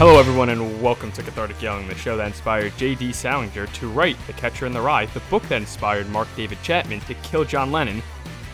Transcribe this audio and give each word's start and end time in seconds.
Hello, 0.00 0.18
everyone, 0.18 0.48
and 0.48 0.82
welcome 0.82 1.12
to 1.12 1.22
Cathartic 1.22 1.60
Yelling, 1.60 1.86
the 1.86 1.94
show 1.94 2.16
that 2.16 2.28
inspired 2.28 2.74
J.D. 2.78 3.12
Salinger 3.12 3.66
to 3.66 3.88
write 3.90 4.16
The 4.26 4.32
Catcher 4.32 4.64
in 4.64 4.72
the 4.72 4.80
Rye, 4.80 5.04
the 5.04 5.20
book 5.28 5.42
that 5.48 5.56
inspired 5.56 6.08
Mark 6.08 6.26
David 6.34 6.56
Chapman 6.62 7.00
to 7.00 7.12
kill 7.16 7.44
John 7.44 7.70
Lennon, 7.70 8.02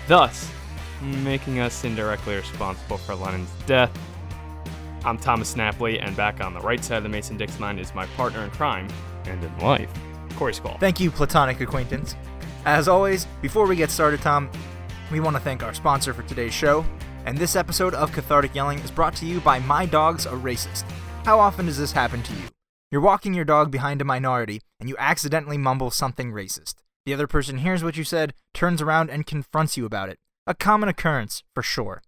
thus 0.09 0.51
making 1.01 1.61
us 1.61 1.85
indirectly 1.85 2.35
responsible 2.35 2.99
for 2.99 3.15
Lennon's 3.15 3.53
death. 3.65 3.97
I'm 5.05 5.17
Thomas 5.19 5.55
Snapley, 5.55 6.05
and 6.05 6.17
back 6.17 6.41
on 6.41 6.53
the 6.53 6.59
right 6.59 6.83
side 6.83 6.97
of 6.97 7.03
the 7.05 7.09
Mason 7.09 7.37
Dix 7.37 7.61
line 7.61 7.79
is 7.79 7.95
my 7.95 8.07
partner 8.17 8.43
in 8.43 8.51
crime 8.51 8.89
and 9.27 9.45
in 9.45 9.59
life, 9.61 9.89
Corey 10.35 10.53
Skull. 10.53 10.77
Thank 10.81 10.99
you, 10.99 11.13
platonic 11.13 11.61
acquaintance. 11.61 12.17
As 12.65 12.89
always, 12.89 13.27
before 13.41 13.69
we 13.69 13.77
get 13.77 13.93
started, 13.93 14.21
Tom, 14.21 14.51
we 15.13 15.21
want 15.21 15.37
to 15.37 15.41
thank 15.41 15.63
our 15.63 15.75
sponsor 15.75 16.13
for 16.13 16.25
today's 16.25 16.53
show. 16.53 16.85
And 17.25 17.39
this 17.39 17.55
episode 17.55 17.95
of 17.95 18.11
Cathartic 18.11 18.53
Yelling 18.53 18.81
is 18.81 18.91
brought 18.91 19.15
to 19.15 19.27
you 19.27 19.39
by 19.39 19.61
My 19.61 19.87
Dog's 19.87 20.27
a 20.27 20.31
Racist. 20.31 20.85
How 21.27 21.41
often 21.41 21.67
does 21.67 21.77
this 21.77 21.91
happen 21.91 22.23
to 22.23 22.33
you? 22.35 22.45
You're 22.89 23.01
walking 23.01 23.35
your 23.35 23.45
dog 23.45 23.73
behind 23.73 24.01
a 24.01 24.05
minority, 24.05 24.61
and 24.79 24.89
you 24.89 24.95
accidentally 24.97 25.59
mumble 25.59 25.91
something 25.91 26.31
racist. 26.31 26.77
The 27.05 27.13
other 27.13 27.27
person 27.27 27.59
hears 27.59 27.83
what 27.83 27.97
you 27.97 28.05
said, 28.05 28.33
turns 28.55 28.81
around, 28.81 29.11
and 29.11 29.27
confronts 29.27 29.77
you 29.77 29.85
about 29.85 30.09
it. 30.09 30.21
A 30.47 30.55
common 30.55 30.89
occurrence, 30.89 31.43
for 31.53 31.65
sure. 31.65 32.01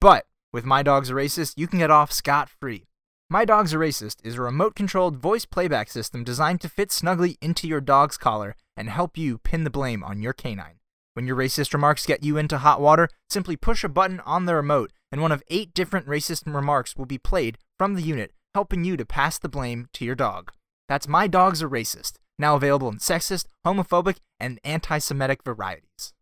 But 0.00 0.24
with 0.54 0.64
My 0.64 0.82
Dog's 0.82 1.10
a 1.10 1.12
Racist, 1.12 1.58
you 1.58 1.66
can 1.66 1.80
get 1.80 1.90
off 1.90 2.12
scot 2.12 2.48
free. 2.48 2.86
My 3.28 3.44
Dog's 3.44 3.74
a 3.74 3.76
Racist 3.76 4.24
is 4.24 4.36
a 4.36 4.40
remote 4.40 4.74
controlled 4.74 5.18
voice 5.18 5.44
playback 5.44 5.90
system 5.90 6.24
designed 6.24 6.62
to 6.62 6.70
fit 6.70 6.90
snugly 6.90 7.36
into 7.42 7.68
your 7.68 7.82
dog's 7.82 8.16
collar 8.16 8.56
and 8.74 8.88
help 8.88 9.18
you 9.18 9.36
pin 9.36 9.64
the 9.64 9.70
blame 9.70 10.02
on 10.02 10.22
your 10.22 10.32
canine. 10.32 10.78
When 11.12 11.26
your 11.26 11.36
racist 11.36 11.74
remarks 11.74 12.06
get 12.06 12.24
you 12.24 12.38
into 12.38 12.56
hot 12.56 12.80
water, 12.80 13.10
simply 13.28 13.56
push 13.56 13.84
a 13.84 13.88
button 13.90 14.20
on 14.20 14.46
the 14.46 14.54
remote, 14.54 14.92
and 15.14 15.22
one 15.22 15.30
of 15.30 15.44
eight 15.48 15.72
different 15.74 16.08
racist 16.08 16.52
remarks 16.52 16.96
will 16.96 17.06
be 17.06 17.18
played 17.18 17.56
from 17.78 17.94
the 17.94 18.02
unit, 18.02 18.32
helping 18.52 18.82
you 18.82 18.96
to 18.96 19.06
pass 19.06 19.38
the 19.38 19.48
blame 19.48 19.86
to 19.92 20.04
your 20.04 20.16
dog. 20.16 20.50
That's 20.88 21.06
My 21.06 21.28
Dog's 21.28 21.62
a 21.62 21.66
Racist, 21.66 22.14
now 22.36 22.56
available 22.56 22.88
in 22.88 22.96
sexist, 22.96 23.46
homophobic, 23.64 24.16
and 24.40 24.58
anti 24.64 24.98
Semitic 24.98 25.44
varieties. 25.44 26.12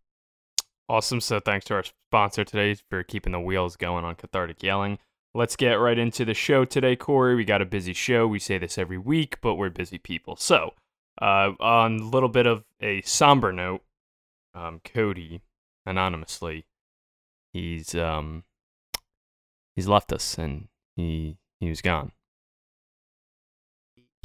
Awesome. 0.91 1.23
So, 1.23 1.41
thanks 1.41 1.65
to 1.67 1.75
our 1.77 1.85
sponsor 1.85 2.45
today 2.45 2.77
for 2.91 3.03
keeping 3.03 3.33
the 3.33 3.41
wheels 3.41 3.77
going 3.77 4.05
on 4.05 4.15
Cathartic 4.15 4.63
Yelling. 4.63 4.99
Let's 5.33 5.57
get 5.57 5.81
right 5.81 5.97
into 5.97 6.27
the 6.27 6.35
show 6.35 6.67
today, 6.67 6.95
Corey. 6.95 7.35
We 7.35 7.47
got 7.47 7.63
a 7.63 7.65
busy 7.65 7.95
show. 7.95 8.27
We 8.27 8.41
say 8.41 8.59
this 8.59 8.77
every 8.77 8.99
week, 8.99 9.39
but 9.41 9.55
we're 9.55 9.71
busy 9.71 9.97
people. 9.97 10.37
So, 10.37 10.75
uh, 11.19 11.53
on 11.61 11.99
a 11.99 12.05
little 12.05 12.29
bit 12.29 12.47
of 12.47 12.65
a 12.79 13.01
somber 13.01 13.55
note, 13.55 13.81
um, 14.55 14.83
Cody, 14.85 15.41
anonymously, 15.87 16.67
he's 17.55 17.95
um, 17.95 18.45
he's 19.77 19.89
left 19.89 20.13
us 20.13 20.37
and 20.39 20.69
he 20.97 21.37
he 21.61 21.69
was 21.69 21.81
gone. 21.81 22.13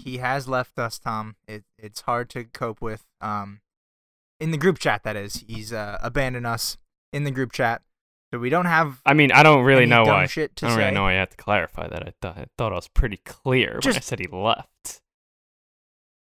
He 0.03 0.17
has 0.17 0.47
left 0.47 0.77
us, 0.77 0.99
Tom. 0.99 1.35
It, 1.47 1.63
it's 1.77 2.01
hard 2.01 2.29
to 2.31 2.43
cope 2.45 2.81
with. 2.81 3.05
Um, 3.19 3.61
in 4.39 4.51
the 4.51 4.57
group 4.57 4.77
chat, 4.79 5.03
that 5.03 5.15
is. 5.15 5.43
He's 5.47 5.73
uh, 5.73 5.97
abandoned 6.01 6.45
us 6.45 6.77
in 7.11 7.23
the 7.23 7.31
group 7.31 7.51
chat. 7.51 7.81
So 8.31 8.39
we 8.39 8.49
don't 8.49 8.65
have. 8.65 9.01
I 9.05 9.13
mean, 9.13 9.31
I 9.31 9.41
don't 9.41 9.63
really 9.65 9.85
know 9.85 10.03
why. 10.03 10.25
shit 10.27 10.55
to 10.57 10.65
I 10.65 10.69
don't 10.69 10.77
say. 10.77 10.81
really 10.83 10.93
know 10.95 11.03
why 11.03 11.13
I 11.13 11.15
have 11.15 11.29
to 11.31 11.37
clarify 11.37 11.87
that. 11.87 12.03
I 12.07 12.13
thought 12.21 12.37
I 12.37 12.45
thought 12.57 12.71
I 12.73 12.75
was 12.75 12.87
pretty 12.89 13.17
clear 13.17 13.79
when 13.83 13.95
I 13.95 13.99
said 13.99 14.19
he 14.19 14.27
left. 14.27 15.01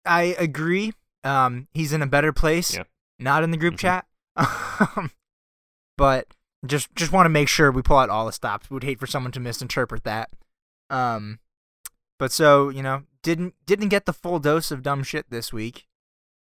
I 0.05 0.35
agree. 0.39 0.93
Um, 1.23 1.67
he's 1.73 1.93
in 1.93 2.01
a 2.01 2.07
better 2.07 2.33
place. 2.33 2.75
Yeah. 2.75 2.83
Not 3.19 3.43
in 3.43 3.51
the 3.51 3.57
group 3.57 3.75
Mhm. 3.75 3.79
chat. 3.79 4.05
Um, 4.97 5.11
but 5.95 6.25
just 6.65 6.93
just 6.95 7.11
want 7.11 7.25
to 7.25 7.29
make 7.29 7.47
sure 7.47 7.71
we 7.71 7.81
pull 7.81 7.97
out 7.97 8.09
all 8.09 8.25
the 8.25 8.31
stops. 8.31 8.69
We 8.69 8.75
would 8.75 8.83
hate 8.83 8.99
for 8.99 9.07
someone 9.07 9.31
to 9.33 9.39
misinterpret 9.39 10.03
that. 10.03 10.29
Um, 10.89 11.39
but 12.19 12.31
so 12.31 12.69
you 12.69 12.83
know, 12.83 13.03
didn't 13.23 13.55
didn't 13.65 13.89
get 13.89 14.05
the 14.05 14.13
full 14.13 14.39
dose 14.39 14.71
of 14.71 14.83
dumb 14.83 15.03
shit 15.03 15.29
this 15.29 15.51
week. 15.51 15.87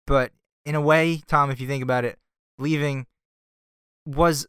But 0.05 0.31
in 0.65 0.75
a 0.75 0.81
way, 0.81 1.21
Tom, 1.27 1.51
if 1.51 1.59
you 1.59 1.67
think 1.67 1.83
about 1.83 2.05
it, 2.05 2.17
leaving 2.57 3.05
was 4.05 4.47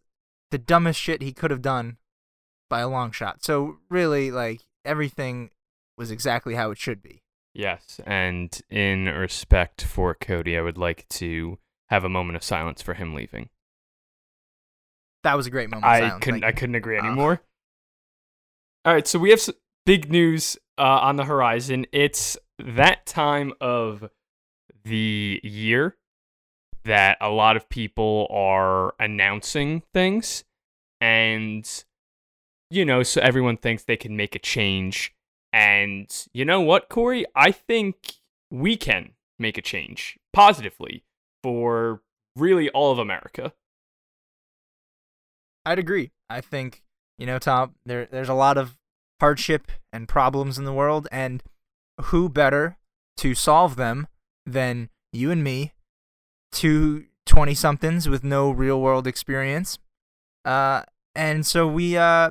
the 0.51 0.59
dumbest 0.59 1.01
shit 1.01 1.23
he 1.23 1.33
could 1.33 1.51
have 1.51 1.63
done 1.63 1.99
by 2.71 2.81
a 2.81 2.89
long 2.89 3.11
shot. 3.11 3.45
So 3.45 3.79
really, 3.91 4.31
like 4.31 4.63
everything 4.85 5.51
was 5.97 6.11
exactly 6.11 6.55
how 6.55 6.71
it 6.71 6.79
should 6.79 7.03
be. 7.03 7.23
Yes, 7.53 8.01
and 8.07 8.59
in 8.71 9.07
respect 9.07 9.83
for 9.83 10.15
Cody, 10.15 10.57
I 10.57 10.61
would 10.61 10.79
like 10.79 11.09
to 11.11 11.59
have 11.89 12.05
a 12.05 12.09
moment 12.09 12.37
of 12.37 12.45
silence 12.45 12.83
for 12.83 12.95
him 12.95 13.15
leaving. 13.15 13.49
That 15.25 15.37
was 15.37 15.47
a 15.47 15.51
great 15.51 15.71
moment. 15.71 15.87
I 15.87 16.19
couldn't. 16.21 16.45
I 16.45 16.53
couldn't 16.53 16.75
agree 16.77 16.99
Uh, 16.99 17.05
anymore. 17.05 17.43
All 18.85 18.95
right, 18.95 19.07
so 19.07 19.19
we 19.19 19.31
have 19.31 19.41
big 19.85 20.11
news 20.11 20.57
uh, 20.79 20.83
on 20.83 21.17
the 21.17 21.25
horizon. 21.25 21.87
It's 21.93 22.39
that 22.59 23.05
time 23.07 23.53
of 23.61 24.09
the 24.85 25.41
year 25.43 25.97
that 26.85 27.19
a 27.21 27.29
lot 27.29 27.57
of 27.57 27.69
people 27.69 28.27
are 28.31 28.95
announcing 28.99 29.83
things, 29.93 30.45
and 31.01 31.85
you 32.71 32.85
know, 32.85 33.03
so 33.03 33.21
everyone 33.21 33.57
thinks 33.57 33.85
they 33.85 33.97
can 33.97 34.17
make 34.17 34.35
a 34.35 34.39
change. 34.39 35.15
And 35.53 36.09
you 36.33 36.45
know 36.45 36.61
what, 36.61 36.89
Corey? 36.89 37.25
I 37.35 37.51
think 37.51 38.15
we 38.51 38.77
can 38.77 39.13
make 39.39 39.59
a 39.59 39.63
change 39.63 40.19
positively 40.33 41.05
for 41.43 42.03
really 42.37 42.69
all 42.71 42.93
of 42.93 42.99
America. 42.99 43.53
I'd 45.69 45.79
agree. 45.79 46.13
I 46.31 46.41
think 46.41 46.83
you 47.19 47.27
know, 47.27 47.39
Tom. 47.39 47.75
There, 47.85 48.07
there's 48.07 48.29
a 48.29 48.35
lot 48.35 48.57
of 48.57 48.79
hardship 49.21 49.71
and 49.93 50.09
problems 50.09 50.57
in 50.57 50.65
the 50.65 50.73
world, 50.73 51.09
and 51.13 51.43
who 52.05 52.29
better 52.29 52.79
to 53.19 53.35
solve 53.35 53.77
them 53.77 54.07
than 54.47 54.89
you 55.13 55.31
and 55.31 55.45
me, 55.45 55.75
two 56.53 57.05
twenty 57.27 57.55
somethings 57.55 58.09
with 58.09 58.25
no 58.25 58.51
real 58.51 58.81
world 58.81 59.07
experience. 59.07 59.79
Uh, 60.45 60.83
and 61.15 61.45
so 61.45 61.67
we 61.67 61.97
uh 61.97 62.31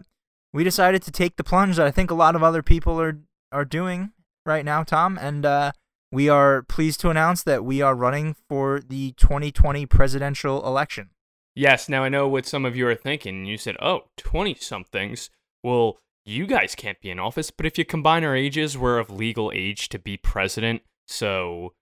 we 0.54 0.64
decided 0.64 1.04
to 1.04 1.12
take 1.12 1.36
the 1.36 1.44
plunge 1.44 1.76
that 1.76 1.86
I 1.86 1.92
think 1.92 2.10
a 2.10 2.16
lot 2.16 2.36
of 2.36 2.42
other 2.42 2.64
people 2.64 3.00
are 3.00 3.20
are 3.52 3.66
doing 3.66 4.14
right 4.46 4.66
now, 4.66 4.84
Tom, 4.84 5.18
and 5.22 5.46
uh. 5.46 5.72
We 6.10 6.30
are 6.30 6.64
pleased 6.64 7.02
to 7.02 7.10
announce 7.10 7.44
that 7.44 7.66
we 7.66 7.82
are 7.82 7.94
running 7.94 8.34
for 8.48 8.80
the 8.80 9.12
2020 9.18 9.86
presidential 9.88 10.66
election. 10.66 11.10
Yes, 11.58 11.90
now 11.90 12.04
I 12.04 12.10
know 12.10 12.28
what 12.28 12.46
some 12.46 12.66
of 12.66 12.76
you 12.76 12.88
are 12.88 12.94
thinking. 12.94 13.46
You 13.46 13.58
said, 13.58 13.78
oh, 13.82 14.04
20 14.18 14.54
somethings. 14.56 15.32
Well, 15.64 15.98
you 16.24 16.46
guys 16.46 16.76
can't 16.76 17.02
be 17.02 17.10
in 17.10 17.18
office, 17.18 17.50
but 17.50 17.66
if 17.66 17.80
you 17.80 17.84
combine 17.84 18.24
our 18.24 18.36
ages, 18.36 18.78
we're 18.78 19.00
of 19.00 19.10
legal 19.10 19.52
age 19.56 19.90
to 19.90 19.98
be 19.98 20.18
president. 20.18 20.84
So, 21.08 21.74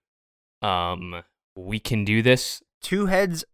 um, 0.62 1.22
we 1.54 1.78
can 1.78 2.06
do 2.06 2.22
this. 2.22 2.62
two 2.82 3.06
heads 3.06 3.44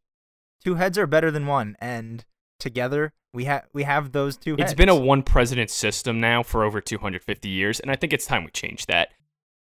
two 0.64 0.76
heads 0.76 0.96
are 0.96 1.08
better 1.08 1.30
than 1.32 1.46
one 1.48 1.76
and 1.80 2.24
together 2.60 3.12
we 3.34 3.44
have 3.46 3.64
we 3.72 3.82
have 3.82 4.12
those 4.12 4.36
two 4.36 4.54
It's 4.58 4.74
been 4.74 4.88
a 4.88 4.94
one 4.94 5.24
president 5.24 5.70
system 5.70 6.20
now 6.20 6.44
for 6.44 6.62
over 6.62 6.80
250 6.80 7.48
years, 7.48 7.80
and 7.80 7.90
I 7.90 7.96
think 7.96 8.12
it's 8.12 8.26
time 8.26 8.44
we 8.44 8.50
change 8.50 8.86
that. 8.86 9.08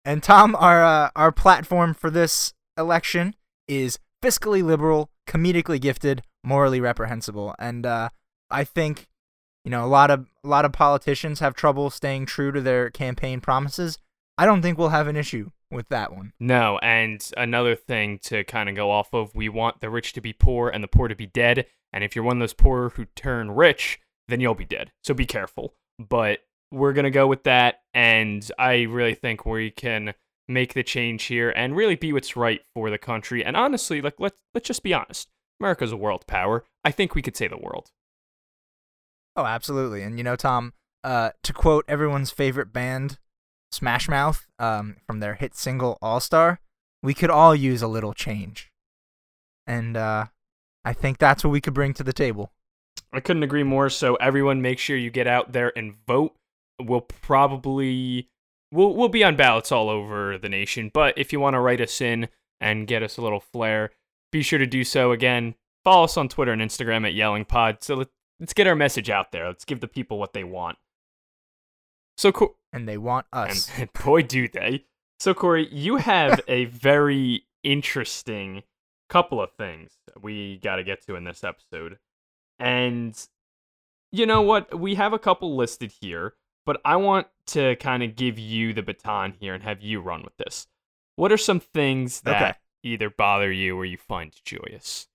and 0.04 0.24
tom 0.24 0.56
our 0.56 0.84
uh, 0.84 1.10
our 1.16 1.32
platform 1.32 1.94
for 1.94 2.10
this 2.10 2.54
election 2.76 3.36
is 3.68 4.00
fiscally 4.24 4.64
liberal 4.64 5.12
comedically 5.28 5.80
gifted 5.80 6.24
morally 6.44 6.80
reprehensible 6.80 7.54
and 7.60 7.86
uh 7.86 8.10
i 8.50 8.64
think 8.64 9.08
you 9.66 9.72
know 9.72 9.86
a 9.86 9.88
lot 9.88 10.10
of 10.10 10.28
a 10.44 10.48
lot 10.48 10.66
of 10.66 10.72
politicians 10.72 11.40
have 11.40 11.54
trouble 11.54 11.90
staying 11.90 12.26
true 12.26 12.52
to 12.52 12.62
their 12.62 12.90
campaign 12.90 13.42
promises 13.42 13.98
i 14.38 14.46
don't 14.46 14.62
think 14.62 14.78
we'll 14.78 14.90
have 14.90 15.08
an 15.08 15.16
issue 15.16 15.52
with 15.72 15.90
that 15.90 16.12
one 16.12 16.34
No, 16.40 16.80
and 16.82 17.30
another 17.38 17.76
thing 17.76 18.20
to 18.24 18.44
kind 18.44 18.70
of 18.70 18.76
go 18.76 18.90
off 18.90 19.14
of, 19.14 19.36
we 19.36 19.50
want 19.50 19.82
the 19.82 19.90
rich 19.90 20.14
to 20.14 20.22
be 20.22 20.34
poor 20.34 20.70
and 20.70 20.84
the 20.84 20.88
poor 20.88 21.08
to 21.08 21.16
be 21.16 21.28
dead. 21.28 21.68
And 21.94 22.04
if 22.04 22.16
you're 22.16 22.26
one 22.26 22.38
of 22.38 22.40
those 22.40 22.54
poor 22.54 22.90
who 22.90 23.06
turn 23.16 23.52
rich, 23.52 24.00
then 24.28 24.40
you'll 24.40 24.56
be 24.56 24.66
dead. 24.66 24.92
So 25.04 25.14
be 25.14 25.26
careful. 25.26 25.76
But 26.00 26.40
we're 26.72 26.94
going 26.94 27.06
to 27.06 27.12
go 27.12 27.28
with 27.28 27.44
that. 27.44 27.82
And 27.94 28.50
I 28.58 28.84
really 28.84 29.14
think 29.14 29.46
we 29.46 29.72
can 29.72 30.14
make 30.48 30.74
the 30.74 30.84
change 30.84 31.26
here 31.26 31.52
and 31.52 31.76
really 31.76 31.96
be 31.96 32.14
what's 32.14 32.36
right 32.36 32.62
for 32.74 32.90
the 32.90 32.98
country. 32.98 33.44
And 33.46 33.56
honestly, 33.56 34.02
like 34.02 34.16
let's 34.20 34.42
let's 34.54 34.68
just 34.68 34.84
be 34.84 34.94
honest. 34.94 35.30
America's 35.60 35.92
a 35.92 35.98
world 35.98 36.26
power. 36.28 36.64
I 36.84 36.92
think 36.92 37.16
we 37.16 37.22
could 37.22 37.36
say 37.36 37.48
the 37.48 37.58
world. 37.58 37.92
Oh, 39.36 39.46
absolutely. 39.46 40.02
And 40.04 40.18
you 40.18 40.24
know, 40.24 40.36
Tom, 40.36 40.74
uh, 41.04 41.32
to 41.44 41.54
quote 41.54 41.86
everyone's 41.88 42.32
favorite 42.32 42.74
band, 42.74 43.18
Smash 43.72 44.10
Mouth, 44.10 44.48
um, 44.58 44.98
from 45.06 45.20
their 45.20 45.36
hit 45.36 45.56
single 45.56 45.98
All 46.02 46.20
Star, 46.20 46.60
we 47.02 47.14
could 47.14 47.30
all 47.30 47.56
use 47.56 47.82
a 47.82 47.88
little 47.88 48.14
change. 48.14 48.72
And 49.68 49.96
uh, 49.96 50.26
I 50.84 50.94
think 50.94 51.18
that's 51.18 51.44
what 51.44 51.52
we 51.52 51.62
could 51.62 51.74
bring 51.74 51.94
to 51.96 52.04
the 52.04 52.14
table. 52.14 52.52
I 53.14 53.20
couldn't 53.20 53.44
agree 53.44 53.64
more. 53.64 53.90
So 53.90 54.16
everyone, 54.16 54.62
make 54.62 54.80
sure 54.80 54.98
you 54.98 55.10
get 55.10 55.28
out 55.28 55.52
there 55.52 55.72
and 55.76 55.96
vote. 56.08 56.36
We'll 56.82 57.02
probably 57.02 58.30
we'll 58.72 58.96
we'll 58.96 59.10
be 59.10 59.24
on 59.24 59.36
ballots 59.36 59.72
all 59.72 59.90
over 59.90 60.38
the 60.38 60.50
nation. 60.50 60.92
But 60.94 61.18
if 61.18 61.34
you 61.34 61.40
want 61.40 61.56
to 61.56 61.60
write 61.60 61.82
us 61.82 62.02
in 62.02 62.30
and 62.60 62.88
get 62.88 63.04
us 63.04 63.18
a 63.18 63.22
little 63.22 63.40
flair, 63.40 63.92
be 64.32 64.42
sure 64.42 64.60
to 64.60 64.66
do 64.68 64.84
so. 64.84 65.12
Again, 65.12 65.56
follow 65.84 66.06
us 66.06 66.18
on 66.18 66.30
Twitter 66.30 66.52
and 66.52 66.62
Instagram 66.62 67.06
at 67.06 67.14
Yelling 67.14 67.46
Pod. 67.46 67.78
So 67.82 67.96
let, 67.96 68.08
let's 68.40 68.54
get 68.54 68.68
our 68.68 68.76
message 68.76 69.10
out 69.10 69.32
there. 69.32 69.48
Let's 69.48 69.66
give 69.66 69.80
the 69.80 69.88
people 69.88 70.20
what 70.20 70.34
they 70.34 70.44
want. 70.44 70.78
So 72.18 72.32
cool. 72.32 72.56
and 72.74 72.88
they 72.88 72.98
want 72.98 73.28
us. 73.32 73.70
And 73.78 73.92
boy, 73.94 74.24
do 74.24 74.48
they. 74.48 74.86
So, 75.20 75.34
Corey, 75.34 75.68
you 75.72 75.98
have 75.98 76.40
a 76.48 76.66
very 76.66 77.46
interesting 77.64 78.64
couple 79.10 79.42
of 79.42 79.52
things 79.58 79.92
we 80.22 80.58
got 80.58 80.78
to 80.78 80.84
get 80.84 81.06
to 81.08 81.16
in 81.16 81.24
this 81.24 81.44
episode. 81.44 81.98
And 82.60 83.18
you 84.12 84.26
know 84.26 84.42
what? 84.42 84.78
We 84.78 84.96
have 84.96 85.14
a 85.14 85.20
couple 85.20 85.56
listed 85.56 85.94
here, 86.02 86.34
but 86.66 86.82
I 86.84 86.98
want 86.98 87.28
to 87.48 87.76
kind 87.78 88.04
of 88.04 88.16
give 88.16 88.38
you 88.38 88.74
the 88.74 88.84
baton 88.84 89.34
here 89.40 89.54
and 89.54 89.64
have 89.64 89.82
you 89.82 90.02
run 90.02 90.24
with 90.24 90.36
this. 90.38 90.68
What 91.16 91.32
are 91.32 91.38
some 91.38 91.60
things 91.60 92.22
that 92.22 92.42
Okay. 92.42 92.59
Either 92.84 93.10
bother 93.10 93.52
you 93.52 93.78
or 93.78 93.86
you 93.86 93.98
find 93.98 94.34
joyous? 94.44 95.08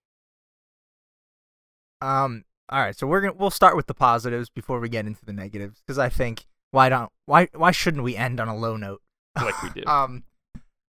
Um. 2.01 2.45
All 2.69 2.81
right. 2.81 2.97
So 2.97 3.07
we're 3.07 3.21
gonna 3.21 3.35
we'll 3.35 3.51
start 3.51 3.77
with 3.77 3.87
the 3.87 3.95
positives 3.95 4.49
before 4.49 4.81
we 4.81 4.89
get 4.89 5.07
into 5.07 5.25
the 5.25 5.33
negatives 5.33 5.81
because 5.81 5.99
I 5.99 6.09
think 6.09 6.47
why 6.71 6.89
don't 6.89 7.11
why 7.27 7.49
why 7.55 7.71
shouldn't 7.71 8.05
we 8.05 8.17
end 8.17 8.41
on 8.41 8.49
a 8.49 8.57
low 8.57 8.77
note? 8.77 9.01
Like 9.37 9.63
we 9.63 9.71
did. 9.75 9.87
um. 9.87 10.25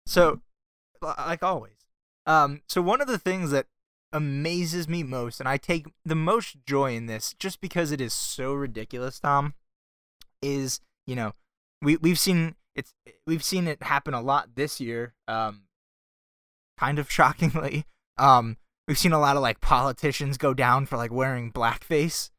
So, 0.06 0.40
like 1.00 1.42
always. 1.42 1.76
Um. 2.26 2.62
So 2.68 2.82
one 2.82 3.00
of 3.00 3.06
the 3.06 3.18
things 3.18 3.50
that 3.50 3.66
amazes 4.12 4.88
me 4.88 5.02
most, 5.02 5.38
and 5.38 5.48
I 5.48 5.56
take 5.56 5.86
the 6.04 6.14
most 6.14 6.56
joy 6.66 6.94
in 6.94 7.06
this, 7.06 7.34
just 7.38 7.60
because 7.60 7.92
it 7.92 8.00
is 8.00 8.12
so 8.12 8.54
ridiculous, 8.54 9.20
Tom, 9.20 9.54
is 10.42 10.80
you 11.06 11.14
know 11.14 11.32
we 11.80 11.96
we've 11.96 12.18
seen 12.18 12.56
it's 12.74 12.92
we've 13.26 13.44
seen 13.44 13.66
it 13.68 13.82
happen 13.82 14.14
a 14.14 14.20
lot 14.20 14.56
this 14.56 14.80
year. 14.80 15.14
Um. 15.26 15.62
Kind 16.78 16.98
of 16.98 17.10
shockingly. 17.10 17.84
Um. 18.16 18.56
We've 18.86 18.96
seen 18.98 19.12
a 19.12 19.20
lot 19.20 19.36
of 19.36 19.42
like 19.42 19.60
politicians 19.60 20.38
go 20.38 20.54
down 20.54 20.86
for 20.86 20.96
like 20.96 21.12
wearing 21.12 21.52
blackface, 21.52 22.30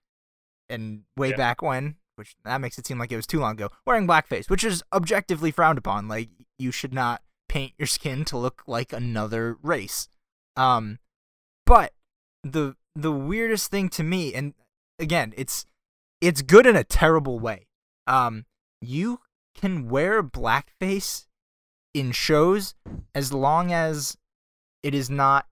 and 0.68 1.03
way 1.15 1.30
Yeah. 1.30 1.36
back 1.38 1.62
when, 1.62 1.97
which 2.15 2.36
that 2.44 2.59
makes 2.59 2.80
it 2.80 2.88
seem 2.88 2.97
like 2.97 3.12
it 3.12 3.15
was 3.18 3.27
too 3.27 3.39
long 3.39 3.51
ago, 3.51 3.69
wearing 3.86 4.07
blackface, 4.07 4.50
which 4.50 4.63
is 4.63 4.81
objectively 4.91 5.51
frowned 5.51 5.77
upon. 5.77 6.07
Like 6.07 6.30
you 6.57 6.71
should 6.71 6.91
not 6.94 7.21
paint 7.47 7.74
your 7.77 7.86
skin 7.86 8.25
to 8.25 8.38
look 8.38 8.63
like 8.65 8.91
another 8.91 9.57
race. 9.62 10.09
Um, 10.57 10.97
but 11.68 11.94
the 12.44 12.75
the 12.95 13.12
weirdest 13.12 13.69
thing 13.69 13.88
to 13.89 14.03
me, 14.03 14.33
and 14.33 14.56
again, 14.97 15.33
it's 15.38 15.65
it's 16.19 16.41
good 16.41 16.65
in 16.65 16.75
a 16.75 16.83
terrible 16.83 17.38
way. 17.39 17.68
Um, 18.07 18.45
you 18.81 19.19
can 19.53 19.88
wear 19.88 20.24
blackface 20.24 21.27
in 21.94 22.12
shows 22.12 22.74
as 23.13 23.31
long 23.31 23.71
as 23.71 24.18
it 24.83 24.93
is 24.93 25.09
not 25.09 25.47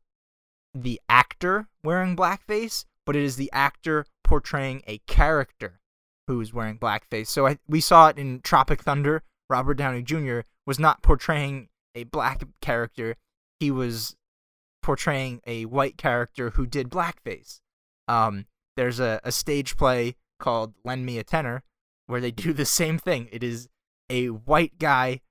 the 0.73 1.01
actor 1.09 1.67
wearing 1.83 2.15
blackface, 2.15 2.85
but 3.05 3.15
it 3.15 3.23
is 3.23 3.35
the 3.35 3.49
actor 3.51 4.05
portraying 4.23 4.81
a 4.87 4.99
character 5.07 5.79
who 6.27 6.39
is 6.41 6.53
wearing 6.53 6.77
blackface. 6.77 7.27
So 7.27 7.47
I, 7.47 7.57
we 7.67 7.81
saw 7.81 8.09
it 8.09 8.17
in 8.17 8.41
Tropic 8.41 8.81
Thunder. 8.83 9.23
Robert 9.49 9.75
Downey 9.75 10.01
Jr. 10.01 10.41
was 10.65 10.77
not 10.77 11.01
portraying 11.01 11.69
a 11.95 12.03
black 12.03 12.43
character; 12.61 13.15
he 13.59 13.71
was 13.71 14.15
portraying 14.83 15.41
a 15.47 15.65
white 15.65 15.97
character 15.97 16.51
who 16.51 16.65
did 16.65 16.89
blackface. 16.89 17.59
Um, 18.07 18.45
there's 18.75 18.99
a, 18.99 19.19
a 19.23 19.31
stage 19.31 19.77
play 19.77 20.15
called 20.39 20.73
"Lend 20.83 21.05
Me 21.05 21.17
a 21.17 21.23
Tenor" 21.23 21.63
where 22.07 22.21
they 22.21 22.31
do 22.31 22.53
the 22.53 22.65
same 22.65 22.97
thing. 22.97 23.29
It 23.31 23.43
is 23.43 23.69
a 24.09 24.27
white 24.27 24.79
guy 24.79 25.21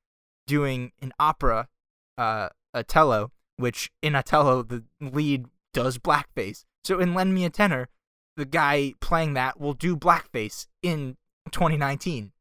doing 0.46 0.92
an 1.00 1.12
opera, 1.18 1.68
uh, 2.16 2.48
Othello, 2.74 3.32
which 3.56 3.90
in 4.02 4.14
Othello 4.14 4.62
the 4.62 4.84
lead 5.00 5.46
does 5.72 5.98
blackface. 5.98 6.64
So 6.84 7.00
in 7.00 7.14
Lend 7.14 7.34
Me 7.34 7.44
a 7.44 7.50
Tenor, 7.50 7.88
the 8.36 8.44
guy 8.44 8.94
playing 9.00 9.34
that 9.34 9.60
will 9.60 9.74
do 9.74 9.96
blackface 9.96 10.66
in 10.82 11.16
2019. 11.50 12.32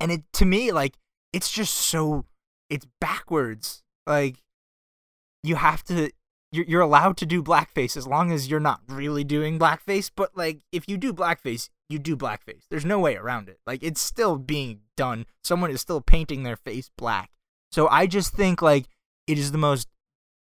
And 0.00 0.12
it 0.12 0.22
to 0.34 0.44
me 0.44 0.72
like 0.72 0.96
it's 1.32 1.50
just 1.50 1.74
so 1.74 2.24
it's 2.70 2.86
backwards. 3.00 3.82
Like 4.06 4.42
you 5.42 5.56
have 5.56 5.84
to 5.84 6.10
you're, 6.50 6.64
you're 6.64 6.80
allowed 6.80 7.16
to 7.18 7.26
do 7.26 7.42
blackface 7.42 7.96
as 7.96 8.06
long 8.06 8.32
as 8.32 8.48
you're 8.48 8.60
not 8.60 8.80
really 8.88 9.24
doing 9.24 9.58
blackface, 9.58 10.10
but 10.14 10.36
like 10.36 10.60
if 10.72 10.88
you 10.88 10.96
do 10.96 11.12
blackface, 11.12 11.68
you 11.88 11.98
do 11.98 12.16
blackface. 12.16 12.64
There's 12.70 12.84
no 12.84 12.98
way 12.98 13.16
around 13.16 13.48
it. 13.48 13.58
Like 13.66 13.82
it's 13.82 14.00
still 14.00 14.38
being 14.38 14.80
done. 14.96 15.26
Someone 15.44 15.70
is 15.70 15.80
still 15.80 16.00
painting 16.00 16.42
their 16.42 16.56
face 16.56 16.90
black. 16.96 17.30
So 17.70 17.88
I 17.88 18.06
just 18.06 18.32
think 18.32 18.62
like 18.62 18.88
it 19.26 19.38
is 19.38 19.52
the 19.52 19.58
most 19.58 19.88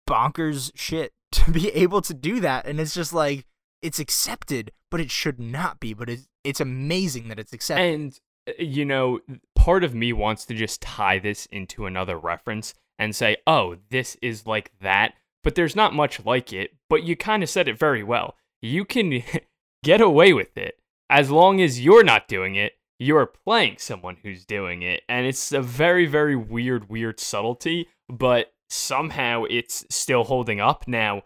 bonkers 0.06 0.70
shit 0.74 1.12
to 1.32 1.50
be 1.50 1.70
able 1.70 2.00
to 2.02 2.14
do 2.14 2.40
that 2.40 2.66
and 2.66 2.80
it's 2.80 2.94
just 2.94 3.12
like 3.12 3.46
it's 3.82 3.98
accepted, 3.98 4.72
but 4.90 5.00
it 5.00 5.10
should 5.10 5.38
not 5.38 5.80
be, 5.80 5.94
but 5.94 6.08
it's 6.08 6.28
it's 6.44 6.60
amazing 6.60 7.28
that 7.28 7.38
it's 7.38 7.52
accepted. 7.52 7.84
And 7.84 8.20
uh, 8.48 8.52
you 8.58 8.84
know, 8.84 9.20
part 9.54 9.84
of 9.84 9.94
me 9.94 10.12
wants 10.12 10.44
to 10.46 10.54
just 10.54 10.82
tie 10.82 11.18
this 11.18 11.46
into 11.46 11.86
another 11.86 12.18
reference 12.18 12.74
and 12.98 13.14
say, 13.14 13.36
"Oh, 13.46 13.76
this 13.90 14.16
is 14.22 14.46
like 14.46 14.72
that," 14.80 15.14
but 15.44 15.54
there's 15.54 15.76
not 15.76 15.94
much 15.94 16.24
like 16.24 16.52
it. 16.52 16.72
But 16.88 17.04
you 17.04 17.16
kind 17.16 17.42
of 17.42 17.48
said 17.48 17.68
it 17.68 17.78
very 17.78 18.02
well. 18.02 18.36
You 18.62 18.84
can 18.84 19.22
get 19.84 20.00
away 20.00 20.32
with 20.32 20.56
it 20.56 20.78
as 21.10 21.30
long 21.30 21.60
as 21.60 21.80
you're 21.80 22.04
not 22.04 22.28
doing 22.28 22.54
it. 22.54 22.72
You're 22.98 23.26
playing 23.26 23.76
someone 23.78 24.16
who's 24.22 24.46
doing 24.46 24.80
it, 24.82 25.02
and 25.08 25.26
it's 25.26 25.52
a 25.52 25.60
very, 25.60 26.06
very 26.06 26.34
weird, 26.34 26.88
weird 26.88 27.20
subtlety. 27.20 27.88
But 28.08 28.54
somehow 28.68 29.44
it's 29.44 29.84
still 29.90 30.24
holding 30.24 30.60
up 30.60 30.86
now. 30.86 31.22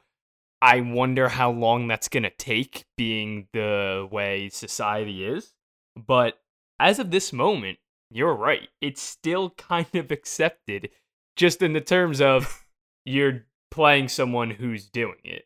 I 0.63 0.81
wonder 0.83 1.29
how 1.29 1.51
long 1.51 1.89
that's 1.89 2.09
going 2.09 2.25
to 2.25 2.31
take, 2.31 2.85
being 2.97 3.49
the 3.53 4.07
way 4.11 4.51
society 4.51 5.25
is. 5.25 5.55
But 5.97 6.39
as 6.79 6.99
of 6.99 7.11
this 7.11 7.33
moment, 7.33 7.79
you're 8.11 8.35
right. 8.35 8.69
It's 8.81 9.01
still 9.01 9.51
kind 9.57 9.95
of 9.95 10.11
accepted, 10.11 10.91
just 11.37 11.63
in 11.63 11.73
the 11.73 11.81
terms 11.81 12.21
of 12.21 12.65
you're 13.05 13.47
playing 13.71 14.09
someone 14.09 14.51
who's 14.51 14.89
doing 14.89 15.21
it. 15.25 15.45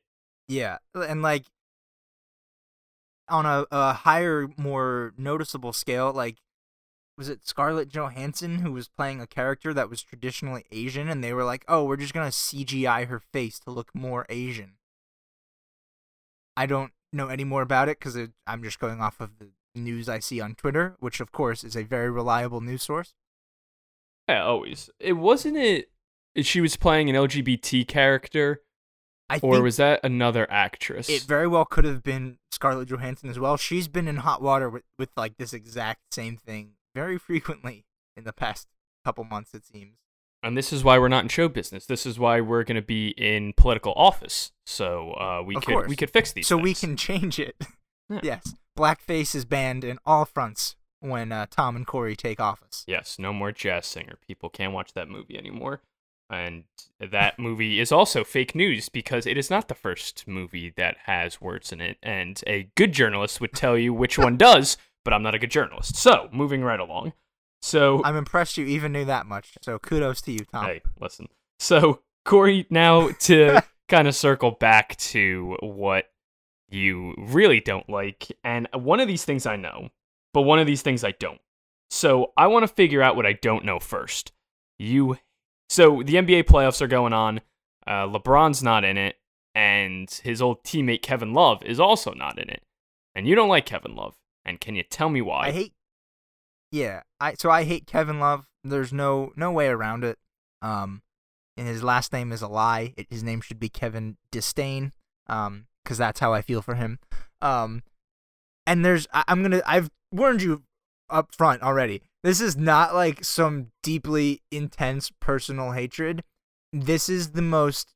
Yeah, 0.48 0.78
and 0.94 1.22
like 1.22 1.44
on 3.28 3.46
a, 3.46 3.66
a 3.70 3.92
higher, 3.92 4.48
more 4.56 5.14
noticeable 5.16 5.72
scale, 5.72 6.12
like 6.12 6.36
was 7.16 7.28
it 7.28 7.46
Scarlett 7.46 7.88
Johansson 7.88 8.58
who 8.58 8.72
was 8.72 8.88
playing 8.88 9.20
a 9.20 9.26
character 9.26 9.72
that 9.72 9.90
was 9.90 10.02
traditionally 10.02 10.64
Asian, 10.72 11.08
and 11.08 11.22
they 11.22 11.32
were 11.32 11.44
like, 11.44 11.64
"Oh, 11.68 11.84
we're 11.84 11.96
just 11.96 12.14
gonna 12.14 12.32
CGI 12.32 13.06
her 13.06 13.20
face 13.20 13.58
to 13.60 13.70
look 13.70 13.94
more 13.94 14.26
Asian." 14.28 14.76
I 16.56 16.66
don't 16.66 16.92
know 17.12 17.28
any 17.28 17.44
more 17.44 17.62
about 17.62 17.88
it 17.88 17.98
because 17.98 18.16
I'm 18.46 18.62
just 18.62 18.78
going 18.78 19.00
off 19.00 19.20
of 19.20 19.38
the 19.38 19.50
news 19.74 20.08
I 20.08 20.18
see 20.18 20.40
on 20.40 20.54
Twitter, 20.54 20.96
which 21.00 21.20
of 21.20 21.32
course 21.32 21.64
is 21.64 21.76
a 21.76 21.82
very 21.82 22.10
reliable 22.10 22.60
news 22.60 22.82
source. 22.82 23.14
Yeah, 24.28 24.44
always. 24.44 24.90
It 24.98 25.14
wasn't 25.14 25.56
it. 25.56 25.90
She 26.36 26.60
was 26.60 26.76
playing 26.76 27.08
an 27.10 27.16
LGBT 27.16 27.86
character, 27.86 28.62
I 29.30 29.38
or 29.42 29.62
was 29.62 29.76
that 29.76 30.00
another 30.02 30.50
actress? 30.50 31.08
it 31.08 31.22
very 31.22 31.46
well 31.46 31.64
could 31.64 31.84
have 31.84 32.02
been 32.02 32.38
Scarlett 32.50 32.88
Johansson 32.88 33.30
as 33.30 33.38
well. 33.38 33.56
She's 33.56 33.86
been 33.86 34.08
in 34.08 34.16
hot 34.16 34.42
water 34.42 34.68
with, 34.68 34.82
with 34.98 35.10
like 35.16 35.36
this 35.36 35.52
exact 35.52 36.12
same 36.12 36.36
thing 36.36 36.72
very 36.94 37.18
frequently 37.28 37.84
in 38.16 38.24
the 38.24 38.32
past 38.32 38.68
couple 39.04 39.24
months, 39.24 39.52
it 39.54 39.64
seems. 39.66 39.96
and 40.42 40.56
this 40.56 40.72
is 40.72 40.84
why 40.84 40.98
we're 40.98 41.08
not 41.08 41.22
in 41.24 41.28
show 41.28 41.48
business. 41.48 41.86
This 41.86 42.06
is 42.06 42.18
why 42.18 42.40
we're 42.40 42.64
going 42.64 42.76
to 42.76 42.82
be 42.82 43.08
in 43.08 43.52
political 43.56 43.92
office. 43.96 44.52
So 44.66 45.12
uh, 45.12 45.42
we 45.44 45.56
Of 45.56 45.64
could 45.64 45.72
course. 45.72 45.88
we 45.88 45.96
could 45.96 46.10
fix 46.10 46.32
these. 46.32 46.46
so 46.46 46.56
we 46.56 46.74
can 46.74 46.96
change 46.96 47.38
it. 47.38 47.56
Yeah. 48.10 48.20
Yes, 48.22 48.54
blackface 48.78 49.34
is 49.34 49.46
banned 49.46 49.82
in 49.82 49.98
all 50.04 50.26
fronts 50.26 50.76
when 51.00 51.32
uh, 51.32 51.46
Tom 51.48 51.74
and 51.74 51.86
Corey 51.86 52.14
take 52.14 52.38
office. 52.38 52.84
Yes, 52.86 53.18
no 53.18 53.32
more 53.32 53.50
jazz 53.50 53.86
singer. 53.86 54.18
People 54.26 54.50
can't 54.50 54.74
watch 54.74 54.92
that 54.92 55.08
movie 55.08 55.38
anymore. 55.38 55.80
And 56.28 56.64
that 57.00 57.38
movie 57.38 57.80
is 57.80 57.90
also 57.90 58.22
fake 58.22 58.54
news 58.54 58.90
because 58.90 59.24
it 59.26 59.38
is 59.38 59.48
not 59.48 59.68
the 59.68 59.74
first 59.74 60.28
movie 60.28 60.70
that 60.76 60.96
has 61.06 61.40
words 61.40 61.72
in 61.72 61.80
it. 61.80 61.96
And 62.02 62.42
a 62.46 62.68
good 62.76 62.92
journalist 62.92 63.40
would 63.40 63.54
tell 63.54 63.78
you 63.78 63.94
which 63.94 64.18
one 64.18 64.36
does, 64.36 64.76
but 65.04 65.12
I'm 65.12 65.22
not 65.22 65.34
a 65.34 65.38
good 65.38 65.50
journalist. 65.50 65.96
So, 65.96 66.28
moving 66.32 66.62
right 66.62 66.80
along. 66.80 67.12
So, 67.62 68.02
I'm 68.04 68.16
impressed 68.16 68.58
you 68.58 68.66
even 68.66 68.92
knew 68.92 69.04
that 69.04 69.26
much. 69.26 69.56
So 69.62 69.78
kudos 69.78 70.20
to 70.22 70.32
you, 70.32 70.40
Tom. 70.40 70.66
hey, 70.66 70.82
listen. 71.00 71.28
So, 71.58 72.00
Corey, 72.24 72.66
now 72.70 73.10
to 73.20 73.62
kind 73.88 74.08
of 74.08 74.14
circle 74.14 74.50
back 74.50 74.96
to 74.96 75.56
what 75.60 76.06
you 76.68 77.14
really 77.16 77.60
don't 77.60 77.88
like. 77.88 78.30
And 78.42 78.68
one 78.72 79.00
of 79.00 79.08
these 79.08 79.24
things 79.24 79.46
I 79.46 79.56
know, 79.56 79.90
but 80.32 80.42
one 80.42 80.58
of 80.58 80.66
these 80.66 80.82
things 80.82 81.04
I 81.04 81.12
don't. 81.12 81.40
So 81.90 82.32
I 82.36 82.48
want 82.48 82.64
to 82.64 82.74
figure 82.74 83.02
out 83.02 83.16
what 83.16 83.26
I 83.26 83.34
don't 83.34 83.64
know 83.64 83.78
first. 83.78 84.32
You, 84.78 85.18
so 85.68 86.02
the 86.02 86.14
NBA 86.14 86.44
playoffs 86.44 86.82
are 86.82 86.88
going 86.88 87.12
on. 87.12 87.40
Uh, 87.86 88.06
LeBron's 88.06 88.62
not 88.62 88.84
in 88.84 88.96
it, 88.96 89.16
and 89.54 90.10
his 90.24 90.42
old 90.42 90.64
teammate 90.64 91.02
Kevin 91.02 91.32
Love 91.32 91.62
is 91.62 91.78
also 91.78 92.12
not 92.12 92.38
in 92.38 92.48
it. 92.48 92.62
And 93.14 93.28
you 93.28 93.34
don't 93.34 93.48
like 93.48 93.66
Kevin 93.66 93.94
Love. 93.94 94.16
And 94.44 94.60
can 94.60 94.74
you 94.74 94.82
tell 94.82 95.08
me 95.08 95.22
why? 95.22 95.48
I 95.48 95.50
hate. 95.52 95.72
Yeah, 96.70 97.02
I 97.20 97.34
so 97.34 97.50
I 97.50 97.64
hate 97.64 97.86
Kevin 97.86 98.20
Love. 98.20 98.48
There's 98.62 98.92
no 98.92 99.32
no 99.36 99.50
way 99.50 99.68
around 99.68 100.04
it. 100.04 100.18
Um, 100.62 101.02
and 101.56 101.68
his 101.68 101.82
last 101.82 102.12
name 102.12 102.32
is 102.32 102.42
a 102.42 102.48
lie. 102.48 102.94
It, 102.96 103.06
his 103.10 103.22
name 103.22 103.40
should 103.40 103.60
be 103.60 103.68
Kevin 103.68 104.16
Disdain. 104.30 104.92
Um, 105.28 105.66
because 105.84 105.98
that's 105.98 106.20
how 106.20 106.32
I 106.32 106.42
feel 106.42 106.62
for 106.62 106.74
him. 106.74 106.98
Um, 107.40 107.82
and 108.66 108.84
there's 108.84 109.06
I, 109.12 109.24
I'm 109.28 109.42
gonna 109.42 109.62
I've 109.66 109.90
warned 110.10 110.42
you 110.42 110.62
up 111.10 111.34
front 111.34 111.62
already. 111.62 112.02
this 112.22 112.40
is 112.40 112.56
not 112.56 112.94
like 112.94 113.22
some 113.22 113.70
deeply 113.82 114.42
intense 114.50 115.12
personal 115.20 115.72
hatred. 115.72 116.24
This 116.72 117.08
is 117.08 117.32
the 117.32 117.42
most 117.42 117.94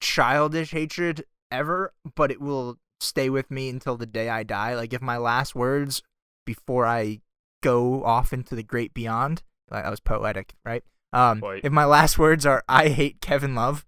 childish 0.00 0.70
hatred 0.70 1.24
ever, 1.50 1.92
but 2.14 2.30
it 2.30 2.40
will 2.40 2.78
stay 3.04 3.30
with 3.30 3.50
me 3.50 3.68
until 3.68 3.96
the 3.96 4.06
day 4.06 4.28
I 4.28 4.42
die. 4.42 4.74
Like 4.74 4.92
if 4.92 5.02
my 5.02 5.16
last 5.16 5.54
words 5.54 6.02
before 6.46 6.86
I 6.86 7.20
go 7.62 8.04
off 8.04 8.32
into 8.32 8.54
the 8.54 8.62
great 8.62 8.92
beyond, 8.92 9.42
like, 9.70 9.84
that 9.84 9.90
was 9.90 10.00
poetic, 10.00 10.54
right? 10.64 10.84
Um, 11.12 11.42
if 11.62 11.72
my 11.72 11.84
last 11.84 12.18
words 12.18 12.44
are 12.44 12.64
"I 12.68 12.88
hate 12.88 13.20
Kevin 13.20 13.54
Love," 13.54 13.86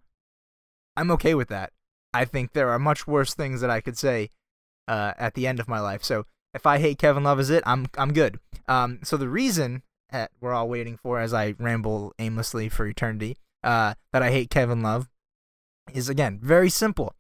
I'm 0.97 1.11
okay 1.13 1.35
with 1.35 1.49
that. 1.49 1.73
I 2.15 2.25
think 2.25 2.53
there 2.53 2.71
are 2.71 2.79
much 2.79 3.07
worse 3.07 3.35
things 3.35 3.61
that 3.61 3.71
I 3.71 3.81
could 3.81 3.99
say 3.99 4.31
uh, 4.89 5.13
at 5.19 5.35
the 5.35 5.47
end 5.47 5.61
of 5.61 5.69
my 5.69 5.81
life. 5.81 6.03
So 6.03 6.25
if 6.55 6.65
I 6.65 6.79
hate 6.79 6.99
Kevin 6.99 7.25
Love 7.25 7.41
is 7.41 7.51
it, 7.51 7.63
I'm 7.67 7.89
I'm 7.99 8.13
good. 8.13 8.39
Um, 8.69 9.01
so 9.03 9.17
the 9.17 9.29
reason 9.29 9.83
that 10.11 10.31
we're 10.41 10.55
all 10.55 10.69
waiting 10.69 10.97
for, 10.97 11.19
as 11.19 11.35
I 11.35 11.55
ramble 11.59 12.15
aimlessly 12.19 12.69
for 12.69 12.87
eternity, 12.87 13.37
uh, 13.63 13.95
that 14.13 14.23
I 14.23 14.31
hate 14.31 14.51
Kevin 14.51 14.83
Love, 14.83 15.09
is 15.93 16.09
again 16.09 16.39
very 16.43 16.71
simple. 16.71 17.15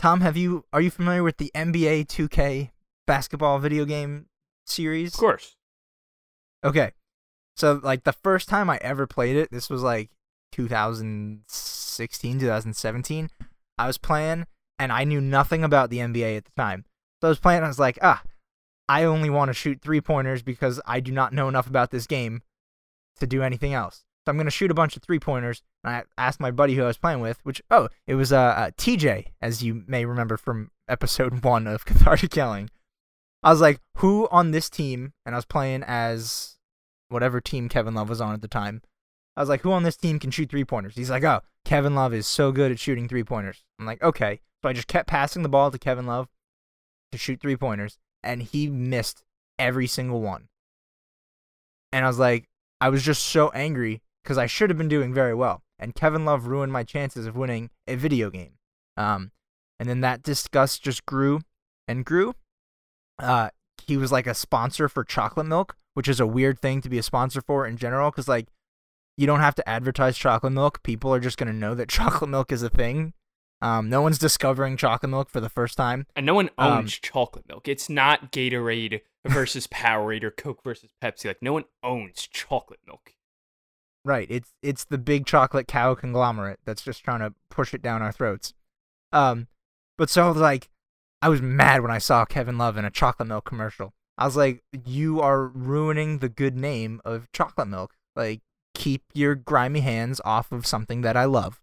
Tom, 0.00 0.22
have 0.22 0.34
you 0.34 0.64
are 0.72 0.80
you 0.80 0.90
familiar 0.90 1.22
with 1.22 1.36
the 1.36 1.50
NBA 1.54 2.06
2K 2.06 2.70
basketball 3.06 3.58
video 3.58 3.84
game 3.84 4.28
series? 4.64 5.12
Of 5.12 5.20
course. 5.20 5.56
Okay. 6.64 6.92
So 7.54 7.78
like 7.82 8.04
the 8.04 8.14
first 8.14 8.48
time 8.48 8.70
I 8.70 8.78
ever 8.80 9.06
played 9.06 9.36
it, 9.36 9.50
this 9.50 9.68
was 9.68 9.82
like 9.82 10.08
2016, 10.52 12.40
2017. 12.40 13.30
I 13.76 13.86
was 13.86 13.98
playing 13.98 14.46
and 14.78 14.90
I 14.90 15.04
knew 15.04 15.20
nothing 15.20 15.62
about 15.62 15.90
the 15.90 15.98
NBA 15.98 16.34
at 16.34 16.46
the 16.46 16.52
time. 16.56 16.86
So 17.20 17.28
I 17.28 17.32
was 17.32 17.38
playing 17.38 17.58
and 17.58 17.66
I 17.66 17.68
was 17.68 17.78
like, 17.78 17.98
ah, 18.00 18.22
I 18.88 19.04
only 19.04 19.28
want 19.28 19.50
to 19.50 19.52
shoot 19.52 19.82
three 19.82 20.00
pointers 20.00 20.40
because 20.40 20.80
I 20.86 21.00
do 21.00 21.12
not 21.12 21.34
know 21.34 21.46
enough 21.46 21.66
about 21.66 21.90
this 21.90 22.06
game 22.06 22.40
to 23.18 23.26
do 23.26 23.42
anything 23.42 23.74
else. 23.74 24.06
So 24.26 24.30
I'm 24.30 24.36
gonna 24.36 24.50
shoot 24.50 24.70
a 24.70 24.74
bunch 24.74 24.96
of 24.96 25.02
three 25.02 25.18
pointers. 25.18 25.62
And 25.84 25.94
I 25.94 26.02
asked 26.18 26.40
my 26.40 26.50
buddy 26.50 26.74
who 26.74 26.82
I 26.82 26.88
was 26.88 26.98
playing 26.98 27.20
with, 27.20 27.38
which 27.42 27.62
oh, 27.70 27.88
it 28.06 28.14
was 28.14 28.32
uh, 28.32 28.38
uh 28.38 28.70
TJ, 28.72 29.26
as 29.40 29.62
you 29.62 29.84
may 29.86 30.04
remember 30.04 30.36
from 30.36 30.70
episode 30.88 31.44
one 31.44 31.66
of 31.66 31.84
Cathartic 31.84 32.34
Yelling. 32.36 32.70
I 33.42 33.50
was 33.50 33.60
like, 33.60 33.80
who 33.96 34.28
on 34.30 34.50
this 34.50 34.68
team? 34.68 35.14
And 35.24 35.34
I 35.34 35.38
was 35.38 35.46
playing 35.46 35.82
as 35.86 36.58
whatever 37.08 37.40
team 37.40 37.68
Kevin 37.68 37.94
Love 37.94 38.08
was 38.08 38.20
on 38.20 38.34
at 38.34 38.42
the 38.42 38.48
time. 38.48 38.82
I 39.36 39.40
was 39.40 39.48
like, 39.48 39.62
who 39.62 39.72
on 39.72 39.82
this 39.82 39.96
team 39.96 40.18
can 40.18 40.30
shoot 40.30 40.50
three 40.50 40.64
pointers? 40.64 40.94
He's 40.94 41.10
like, 41.10 41.24
oh, 41.24 41.40
Kevin 41.64 41.94
Love 41.94 42.12
is 42.12 42.26
so 42.26 42.52
good 42.52 42.70
at 42.70 42.78
shooting 42.78 43.08
three 43.08 43.24
pointers. 43.24 43.64
I'm 43.78 43.86
like, 43.86 44.02
okay. 44.02 44.40
So 44.62 44.68
I 44.68 44.72
just 44.72 44.88
kept 44.88 45.08
passing 45.08 45.42
the 45.42 45.48
ball 45.48 45.70
to 45.70 45.78
Kevin 45.78 46.06
Love 46.06 46.28
to 47.12 47.18
shoot 47.18 47.40
three 47.40 47.56
pointers, 47.56 47.98
and 48.22 48.42
he 48.42 48.68
missed 48.68 49.22
every 49.58 49.86
single 49.86 50.20
one. 50.20 50.48
And 51.92 52.04
I 52.04 52.08
was 52.08 52.18
like, 52.18 52.48
I 52.80 52.88
was 52.88 53.02
just 53.02 53.22
so 53.22 53.48
angry 53.50 54.02
because 54.22 54.38
I 54.38 54.46
should 54.46 54.70
have 54.70 54.78
been 54.78 54.88
doing 54.88 55.12
very 55.14 55.34
well. 55.34 55.62
And 55.78 55.94
Kevin 55.94 56.24
Love 56.24 56.46
ruined 56.46 56.72
my 56.72 56.82
chances 56.84 57.26
of 57.26 57.36
winning 57.36 57.70
a 57.86 57.96
video 57.96 58.30
game. 58.30 58.54
Um, 58.96 59.32
and 59.78 59.88
then 59.88 60.00
that 60.02 60.22
disgust 60.22 60.82
just 60.82 61.06
grew 61.06 61.40
and 61.88 62.04
grew. 62.04 62.34
Uh, 63.18 63.50
he 63.86 63.96
was 63.96 64.12
like 64.12 64.26
a 64.26 64.34
sponsor 64.34 64.88
for 64.88 65.04
chocolate 65.04 65.46
milk, 65.46 65.76
which 65.94 66.08
is 66.08 66.20
a 66.20 66.26
weird 66.26 66.60
thing 66.60 66.80
to 66.82 66.88
be 66.88 66.98
a 66.98 67.02
sponsor 67.02 67.40
for 67.40 67.66
in 67.66 67.76
general 67.76 68.10
because 68.10 68.28
like 68.28 68.48
you 69.16 69.26
don't 69.26 69.40
have 69.40 69.54
to 69.54 69.68
advertise 69.68 70.16
chocolate 70.18 70.52
milk. 70.52 70.82
People 70.82 71.12
are 71.14 71.20
just 71.20 71.38
gonna 71.38 71.52
know 71.52 71.74
that 71.74 71.88
chocolate 71.98 72.30
milk 72.30 72.52
is 72.52 72.62
a 72.62 72.68
thing. 72.70 73.14
Um, 73.62 73.90
no 73.90 74.00
one's 74.00 74.18
discovering 74.18 74.76
chocolate 74.78 75.10
milk 75.10 75.28
for 75.28 75.40
the 75.40 75.50
first 75.50 75.76
time. 75.76 76.06
And 76.16 76.24
no 76.24 76.34
one 76.34 76.48
Um, 76.56 76.78
owns 76.78 76.98
chocolate 76.98 77.46
milk. 77.48 77.68
It's 77.68 77.90
not 77.90 78.32
Gatorade 78.32 79.00
versus 79.26 79.66
Powerade 79.72 80.22
or 80.24 80.30
Coke 80.30 80.62
versus 80.64 80.90
Pepsi. 81.02 81.26
Like 81.26 81.42
no 81.42 81.52
one 81.52 81.64
owns 81.82 82.26
chocolate 82.30 82.80
milk. 82.86 83.14
Right. 84.04 84.26
It's 84.30 84.52
it's 84.62 84.84
the 84.84 84.98
big 84.98 85.26
chocolate 85.26 85.68
cow 85.68 85.94
conglomerate 85.94 86.60
that's 86.64 86.82
just 86.82 87.04
trying 87.04 87.20
to 87.20 87.34
push 87.50 87.74
it 87.74 87.82
down 87.82 88.02
our 88.02 88.12
throats. 88.12 88.54
Um, 89.12 89.48
but 89.98 90.08
so 90.08 90.30
like, 90.30 90.70
I 91.20 91.28
was 91.28 91.42
mad 91.42 91.82
when 91.82 91.90
I 91.90 91.98
saw 91.98 92.24
Kevin 92.24 92.56
Love 92.56 92.76
in 92.76 92.84
a 92.84 92.90
chocolate 92.90 93.28
milk 93.28 93.44
commercial. 93.44 93.92
I 94.16 94.24
was 94.26 94.36
like, 94.36 94.62
you 94.84 95.20
are 95.20 95.46
ruining 95.46 96.18
the 96.18 96.28
good 96.28 96.56
name 96.56 97.00
of 97.04 97.30
chocolate 97.32 97.68
milk. 97.68 97.94
Like, 98.14 98.40
keep 98.74 99.02
your 99.14 99.34
grimy 99.34 99.80
hands 99.80 100.20
off 100.24 100.52
of 100.52 100.66
something 100.66 101.00
that 101.02 101.16
I 101.16 101.24
love. 101.24 101.60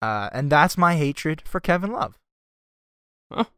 Uh, 0.00 0.30
and 0.32 0.50
that's 0.50 0.76
my 0.76 0.96
hatred 0.96 1.42
for 1.46 1.60
Kevin 1.60 1.92
Love. 1.92 2.18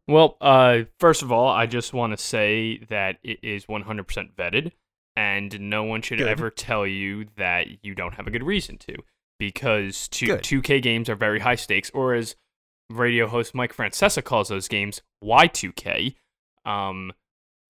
Well, 0.07 0.37
uh, 0.41 0.83
first 1.01 1.23
of 1.23 1.33
all, 1.33 1.49
I 1.49 1.67
just 1.67 1.93
want 1.93 2.13
to 2.13 2.23
say 2.23 2.79
that 2.91 3.19
it 3.25 3.39
is 3.43 3.67
100% 3.67 4.35
vetted, 4.35 4.73
and 5.17 5.61
no 5.61 5.85
one 5.85 6.03
should 6.03 6.19
Good. 6.19 6.29
ever 6.29 6.51
tell 6.51 6.87
you 6.87 7.27
that 7.37 7.85
you 7.85 7.95
don't 7.95 8.15
have 8.15 8.27
a 8.27 8.31
good 8.31 8.43
reason 8.43 8.79
to, 8.79 8.97
because 9.39 10.09
two, 10.09 10.27
2K 10.29 10.83
games 10.83 11.09
are 11.09 11.15
very 11.15 11.41
high 11.41 11.55
stakes, 11.55 11.91
or 11.95 12.15
as 12.15 12.37
radio 12.91 13.27
host 13.27 13.55
Mike 13.55 13.75
Francesa 13.75 14.23
calls 14.23 14.49
those 14.49 14.69
games, 14.69 15.01
Y2K. 15.23 16.15
Um, 16.65 17.13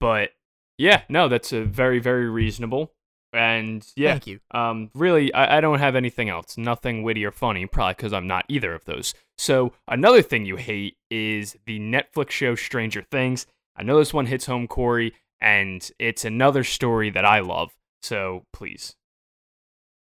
but 0.00 0.30
yeah, 0.78 1.02
no, 1.08 1.28
that's 1.28 1.52
a 1.52 1.64
very, 1.64 1.98
very 1.98 2.28
reasonable. 2.28 2.92
And 3.32 3.84
yeah, 3.96 4.12
Thank 4.12 4.28
you. 4.28 4.40
um, 4.52 4.90
really, 4.94 5.34
I, 5.34 5.58
I 5.58 5.60
don't 5.60 5.80
have 5.80 5.96
anything 5.96 6.28
else. 6.28 6.56
Nothing 6.56 7.02
witty 7.02 7.24
or 7.24 7.32
funny, 7.32 7.66
probably 7.66 7.94
because 7.94 8.12
I'm 8.12 8.28
not 8.28 8.44
either 8.48 8.72
of 8.74 8.84
those. 8.84 9.12
So, 9.36 9.72
another 9.88 10.22
thing 10.22 10.44
you 10.46 10.54
hate 10.54 10.98
is 11.10 11.56
the 11.66 11.80
Netflix 11.80 12.30
show 12.30 12.54
Stranger 12.54 13.02
Things. 13.02 13.46
I 13.76 13.82
know 13.82 13.98
this 13.98 14.14
one 14.14 14.26
hits 14.26 14.46
home, 14.46 14.68
Corey, 14.68 15.14
and 15.44 15.90
it's 15.98 16.24
another 16.24 16.64
story 16.64 17.10
that 17.10 17.26
I 17.26 17.40
love. 17.40 17.72
So, 18.02 18.46
please. 18.50 18.96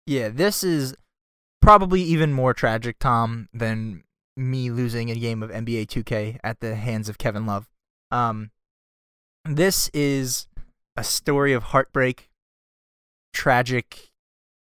Yeah, 0.04 0.28
this 0.28 0.64
is 0.64 0.96
probably 1.62 2.02
even 2.02 2.32
more 2.32 2.52
tragic, 2.52 2.98
Tom, 2.98 3.48
than 3.54 4.02
me 4.36 4.70
losing 4.70 5.08
a 5.08 5.14
game 5.14 5.40
of 5.44 5.50
NBA 5.50 5.86
2K 5.86 6.38
at 6.42 6.58
the 6.58 6.74
hands 6.74 7.08
of 7.08 7.16
Kevin 7.16 7.46
Love. 7.46 7.68
Um, 8.10 8.50
this 9.44 9.88
is 9.94 10.48
a 10.96 11.04
story 11.04 11.52
of 11.52 11.62
heartbreak, 11.64 12.28
tragic 13.32 14.10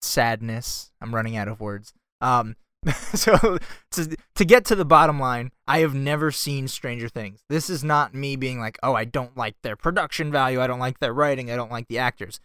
sadness. 0.03 0.91
I'm 1.01 1.15
running 1.15 1.37
out 1.37 1.47
of 1.47 1.61
words. 1.61 1.93
Um, 2.21 2.57
so 3.15 3.59
to 3.93 4.17
to 4.35 4.45
get 4.45 4.65
to 4.67 4.75
the 4.75 4.85
bottom 4.85 5.19
line, 5.19 5.51
I 5.67 5.81
have 5.81 5.95
never 5.95 6.31
seen 6.31 6.69
Stranger 6.69 7.09
Things. 7.09 7.43
This 7.49 7.69
is 7.69 7.83
not 7.83 8.15
me 8.15 8.37
being 8.37 8.61
like, 8.61 8.79
"Oh, 8.83 8.95
I 8.95 9.05
don't 9.05 9.37
like 9.37 9.57
their 9.63 9.77
production 9.77 10.31
value, 10.31 10.61
I 10.61 10.67
don't 10.67 10.79
like 10.79 11.01
their 11.01 11.13
writing, 11.13 11.51
I 11.51 11.57
don't 11.57 11.71
like 11.71 11.89
the 11.89 11.99
actors." 11.99 12.41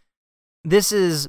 This 0.63 0.91
is 0.91 1.27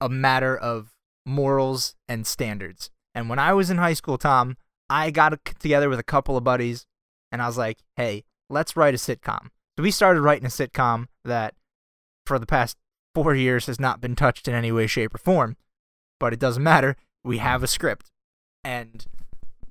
a 0.00 0.08
matter 0.08 0.56
of 0.56 0.92
morals 1.24 1.94
and 2.08 2.26
standards. 2.26 2.90
And 3.14 3.28
when 3.28 3.38
I 3.38 3.52
was 3.52 3.70
in 3.70 3.78
high 3.78 3.94
school, 3.94 4.18
Tom, 4.18 4.56
I 4.88 5.10
got 5.10 5.38
together 5.58 5.88
with 5.88 5.98
a 5.98 6.04
couple 6.04 6.36
of 6.36 6.44
buddies 6.44 6.86
and 7.32 7.42
I 7.42 7.46
was 7.46 7.58
like, 7.58 7.78
hey, 7.96 8.24
let's 8.48 8.76
write 8.76 8.94
a 8.94 8.98
sitcom. 8.98 9.48
So 9.76 9.82
we 9.82 9.90
started 9.90 10.20
writing 10.22 10.46
a 10.46 10.50
sitcom 10.50 11.06
that 11.24 11.54
for 12.24 12.38
the 12.38 12.46
past 12.46 12.76
four 13.14 13.34
years 13.34 13.66
has 13.66 13.80
not 13.80 14.00
been 14.00 14.16
touched 14.16 14.48
in 14.48 14.54
any 14.54 14.70
way, 14.72 14.86
shape, 14.86 15.14
or 15.14 15.18
form. 15.18 15.56
But 16.20 16.32
it 16.32 16.38
doesn't 16.38 16.62
matter. 16.62 16.96
We 17.24 17.38
have 17.38 17.62
a 17.62 17.66
script. 17.66 18.10
And 18.66 19.06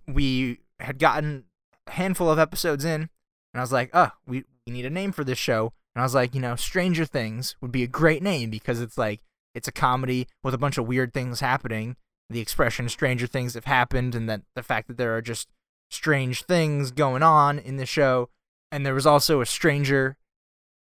we 0.08 0.60
had 0.80 1.00
gotten 1.00 1.44
a 1.86 1.92
handful 1.92 2.30
of 2.30 2.40
episodes 2.40 2.86
in, 2.86 3.02
and 3.02 3.10
I 3.54 3.60
was 3.60 3.74
like, 3.74 3.90
oh, 3.94 4.12
we, 4.26 4.46
we 4.66 4.72
need 4.72 4.86
a 4.86 4.90
name 4.90 5.12
for 5.12 5.26
this 5.26 5.38
show. 5.38 5.74
And 5.94 6.02
I 6.02 6.06
was 6.06 6.16
like, 6.16 6.34
you 6.34 6.40
know, 6.40 6.56
Stranger 6.56 7.04
Things 7.04 7.58
would 7.60 7.74
be 7.74 7.84
a 7.84 7.88
great 7.88 8.24
name 8.24 8.50
because 8.50 8.80
it's 8.80 8.98
like, 8.98 9.20
it's 9.54 9.68
a 9.68 9.74
comedy 9.74 10.30
with 10.44 10.54
a 10.54 10.58
bunch 10.58 10.78
of 10.78 10.88
weird 10.88 11.14
things 11.14 11.42
happening. 11.42 11.98
The 12.30 12.40
expression 12.40 12.88
stranger 12.88 13.28
things 13.28 13.54
have 13.56 13.66
happened, 13.66 14.16
and 14.16 14.30
that 14.30 14.44
the 14.56 14.64
fact 14.64 14.88
that 14.88 14.96
there 14.96 15.14
are 15.18 15.22
just 15.22 15.50
strange 15.92 16.44
things 16.44 16.92
going 16.92 17.22
on 17.22 17.60
in 17.60 17.76
the 17.76 17.86
show. 17.86 18.30
And 18.72 18.86
there 18.86 18.94
was 18.94 19.06
also 19.06 19.42
a 19.42 19.46
stranger 19.46 20.16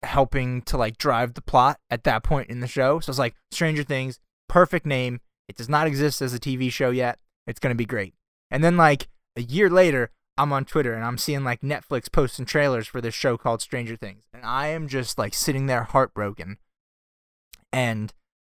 helping 0.01 0.63
to 0.63 0.78
like 0.78 0.98
drive 0.98 1.36
the 1.36 1.44
plot 1.44 1.80
at 1.92 2.06
that 2.06 2.24
point 2.24 2.50
in 2.50 2.60
the 2.60 2.68
show. 2.68 3.01
So 3.01 3.12
it's 3.12 3.20
like 3.20 3.36
Stranger 3.51 3.84
Things, 3.84 4.20
perfect 4.48 4.88
name. 4.88 5.22
It 5.48 5.56
does 5.56 5.70
not 5.70 5.86
exist 5.86 6.24
as 6.24 6.34
a 6.34 6.39
TV 6.39 6.72
show 6.72 6.89
yet. 6.89 7.20
It's 7.50 7.60
going 7.60 7.74
to 7.74 7.77
be 7.77 7.86
great. 7.86 8.13
And 8.51 8.63
then 8.63 8.77
like 8.77 9.08
a 9.36 9.41
year 9.41 9.70
later, 9.70 10.12
I'm 10.38 10.53
on 10.53 10.65
Twitter 10.65 10.94
and 10.94 11.03
I'm 11.03 11.18
seeing 11.18 11.44
like 11.44 11.62
Netflix 11.62 12.10
posting 12.12 12.46
trailers 12.46 12.88
for 12.88 13.01
this 13.01 13.15
show 13.15 13.38
called 13.38 13.62
Stranger 13.62 13.96
Things. 13.96 14.24
And 14.34 14.46
I 14.46 14.68
am 14.68 14.88
just 14.88 15.18
like 15.18 15.34
sitting 15.34 15.65
there 15.65 15.84
heartbroken. 15.84 16.60
And 17.74 18.13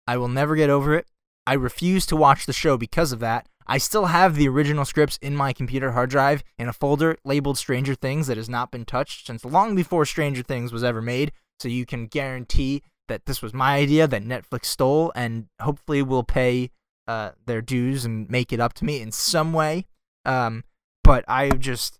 I 0.07 0.17
will 0.17 0.27
never 0.27 0.55
get 0.55 0.69
over 0.69 0.95
it. 0.95 1.07
I 1.45 1.53
refuse 1.53 2.05
to 2.05 2.15
watch 2.15 2.45
the 2.45 2.53
show 2.53 2.77
because 2.77 3.11
of 3.11 3.19
that. 3.19 3.47
I 3.65 3.77
still 3.77 4.05
have 4.05 4.35
the 4.35 4.47
original 4.47 4.85
scripts 4.85 5.17
in 5.21 5.35
my 5.35 5.53
computer 5.53 5.93
hard 5.93 6.09
drive 6.09 6.43
in 6.57 6.69
a 6.69 6.73
folder 6.73 7.17
labeled 7.25 7.57
Stranger 7.57 7.95
Things 7.95 8.27
that 8.27 8.37
has 8.37 8.49
not 8.49 8.71
been 8.71 8.85
touched 8.85 9.27
since 9.27 9.43
long 9.43 9.75
before 9.75 10.05
Stranger 10.05 10.43
Things 10.43 10.71
was 10.71 10.83
ever 10.83 11.01
made. 11.01 11.31
So 11.59 11.67
you 11.67 11.85
can 11.85 12.07
guarantee 12.07 12.83
that 13.07 13.25
this 13.25 13.41
was 13.41 13.53
my 13.53 13.75
idea 13.75 14.07
that 14.07 14.23
Netflix 14.23 14.65
stole 14.65 15.11
and 15.15 15.47
hopefully 15.61 16.01
will 16.01 16.23
pay 16.23 16.69
uh, 17.07 17.31
their 17.45 17.61
dues 17.61 18.05
and 18.05 18.29
make 18.29 18.53
it 18.53 18.59
up 18.59 18.73
to 18.73 18.85
me 18.85 19.01
in 19.01 19.11
some 19.11 19.53
way. 19.53 19.85
Um, 20.25 20.63
but 21.03 21.25
I'm 21.27 21.59
just 21.59 21.99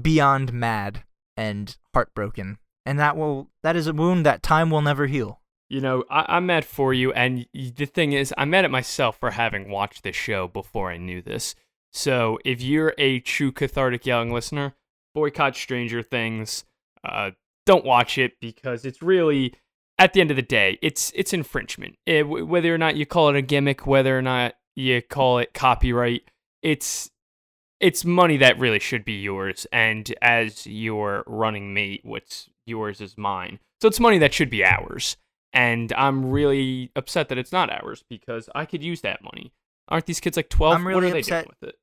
beyond 0.00 0.52
mad 0.52 1.04
and 1.36 1.76
heartbroken. 1.94 2.58
And 2.86 2.98
that 2.98 3.16
will 3.16 3.50
that 3.62 3.76
is 3.76 3.86
a 3.86 3.92
wound 3.92 4.26
that 4.26 4.42
time 4.42 4.70
will 4.70 4.82
never 4.82 5.06
heal. 5.06 5.40
you 5.72 5.80
know, 5.80 6.04
I, 6.10 6.26
I'm 6.36 6.44
mad 6.44 6.66
for 6.66 6.92
you. 6.92 7.14
And 7.14 7.46
the 7.54 7.86
thing 7.86 8.12
is, 8.12 8.34
I'm 8.36 8.50
mad 8.50 8.66
at 8.66 8.70
myself 8.70 9.18
for 9.18 9.30
having 9.30 9.70
watched 9.70 10.02
this 10.02 10.14
show 10.14 10.46
before 10.46 10.90
I 10.90 10.98
knew 10.98 11.22
this. 11.22 11.54
So 11.94 12.38
if 12.44 12.60
you're 12.60 12.94
a 12.98 13.20
true 13.20 13.52
cathartic 13.52 14.04
Yelling 14.04 14.30
listener, 14.30 14.74
boycott 15.14 15.56
Stranger 15.56 16.02
Things. 16.02 16.64
Uh, 17.02 17.30
don't 17.64 17.86
watch 17.86 18.18
it 18.18 18.34
because 18.38 18.84
it's 18.84 19.00
really, 19.00 19.54
at 19.98 20.12
the 20.12 20.20
end 20.20 20.30
of 20.30 20.36
the 20.36 20.42
day, 20.42 20.78
it's 20.82 21.12
it's 21.14 21.32
infringement. 21.32 21.96
Eh, 22.06 22.20
it, 22.20 22.22
whether 22.24 22.74
or 22.74 22.78
not 22.78 22.96
you 22.96 23.06
call 23.06 23.28
it 23.28 23.36
a 23.36 23.42
gimmick, 23.42 23.86
whether 23.86 24.16
or 24.16 24.22
not 24.22 24.54
you 24.74 25.02
call 25.02 25.38
it 25.38 25.54
copyright, 25.54 26.22
it's 26.62 27.10
it's 27.80 28.04
money 28.04 28.36
that 28.36 28.58
really 28.58 28.78
should 28.78 29.04
be 29.04 29.20
yours. 29.20 29.66
And 29.72 30.14
as 30.22 30.66
your 30.66 31.24
running 31.26 31.74
mate, 31.74 32.00
what's 32.04 32.48
yours 32.64 33.00
is 33.00 33.18
mine. 33.18 33.58
So 33.80 33.88
it's 33.88 33.98
money 34.00 34.18
that 34.18 34.32
should 34.32 34.50
be 34.50 34.64
ours. 34.64 35.16
And 35.52 35.92
I'm 35.94 36.30
really 36.30 36.90
upset 36.96 37.28
that 37.28 37.38
it's 37.38 37.52
not 37.52 37.70
ours 37.70 38.04
because 38.08 38.48
I 38.54 38.64
could 38.64 38.82
use 38.82 39.00
that 39.02 39.22
money. 39.22 39.52
Aren't 39.88 40.06
these 40.06 40.20
kids 40.20 40.36
like 40.36 40.48
12? 40.48 40.76
I'm 40.76 40.84
what 40.84 40.90
really 40.90 41.08
are 41.08 41.12
they 41.12 41.18
upset- 41.18 41.44
doing 41.44 41.56
with 41.60 41.68
it? 41.70 41.78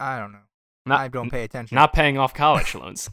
I 0.00 0.18
don't 0.18 0.32
know. 0.32 0.38
Not, 0.86 1.00
I 1.00 1.08
don't 1.08 1.30
pay 1.30 1.44
attention. 1.44 1.74
not 1.74 1.92
paying 1.92 2.18
off 2.18 2.34
college 2.34 2.74
loans. 2.74 3.10